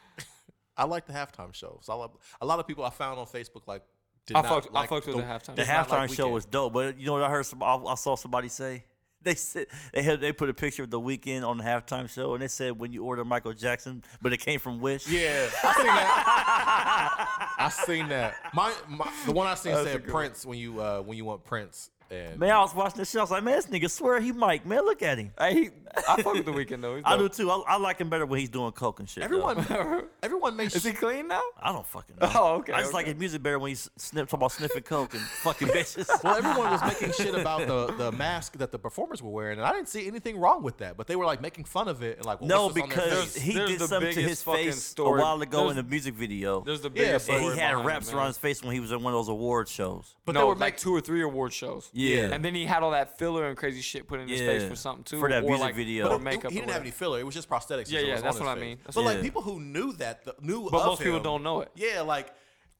[0.78, 1.80] I like the halftime show.
[1.84, 2.12] So I love,
[2.42, 3.84] a lot of people I found on Facebook like
[4.26, 5.46] did I not fucked, like I fucked with the, halftime.
[5.46, 5.54] Show.
[5.56, 6.34] The It's halftime like show Weeknd.
[6.34, 7.46] was dope, but you know what I heard?
[7.46, 8.84] Some I, I saw somebody say
[9.24, 12.34] they said they had they put a picture of the Weeknd on the halftime show,
[12.34, 15.08] and they said when you order Michael Jackson, but it came from Wish.
[15.08, 17.54] Yeah, I seen that.
[17.58, 18.36] I seen that.
[18.54, 21.92] My, my the one I seen said Prince when you uh when you want Prince
[22.12, 23.20] and Man, I was watching the show.
[23.20, 24.66] I was like, man, this nigga swear he Mike.
[24.66, 25.32] Man, look at him.
[25.40, 25.70] Hey, he,
[26.08, 27.02] I fuck with the Weeknd though.
[27.04, 27.50] I do too.
[27.50, 29.24] I, I like him better when he's doing coke and shit.
[29.24, 29.66] everyone
[30.24, 31.42] everyone makes Is he clean now?
[31.62, 32.32] I don't fucking know.
[32.36, 32.98] Oh, okay, I just okay.
[32.98, 36.08] like his music better when he's snip talking about sniffing coke and fucking bitches.
[36.24, 39.68] well everyone was making shit about the the mask that the performers were wearing and
[39.68, 42.18] I didn't see anything wrong with that but they were like making fun of it
[42.18, 43.42] and like well, no, what's this on their because face?
[43.44, 45.20] he There's did something to his face story.
[45.20, 46.62] a while ago in There's- the music video.
[46.62, 47.28] There's the biggest.
[47.28, 49.14] but- and he had behind it, wraps around his face when he was in one
[49.14, 50.16] of those award shows.
[50.26, 51.90] but no, they were like like two or three award shows.
[51.94, 52.01] Yeah.
[52.10, 54.70] And then he had all that filler and crazy shit put in his face Yeah.
[54.70, 56.06] for something too, For that or music like, video.
[56.06, 56.52] or But But makeup.
[56.52, 56.82] he or didn't have whatever.
[56.84, 57.20] any filler.
[57.20, 57.90] It was just prosthetics.
[57.92, 58.78] Yeah, that yeah, was that's on what his I mean.
[58.84, 59.24] That's But what I like mean.
[59.32, 61.72] people who knew that, the, knew But of most people him- don't know it.
[61.76, 62.34] Yeah, like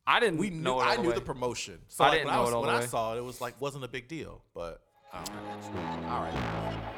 [0.08, 1.16] I didn't we knew know it all I knew way.
[1.16, 1.80] the promotion.
[1.88, 2.86] So I like, didn't when I know was, it all when the I way.
[2.88, 4.44] saw it, it was like wasn't a big deal.
[4.54, 4.82] But
[5.14, 6.94] all right, all right.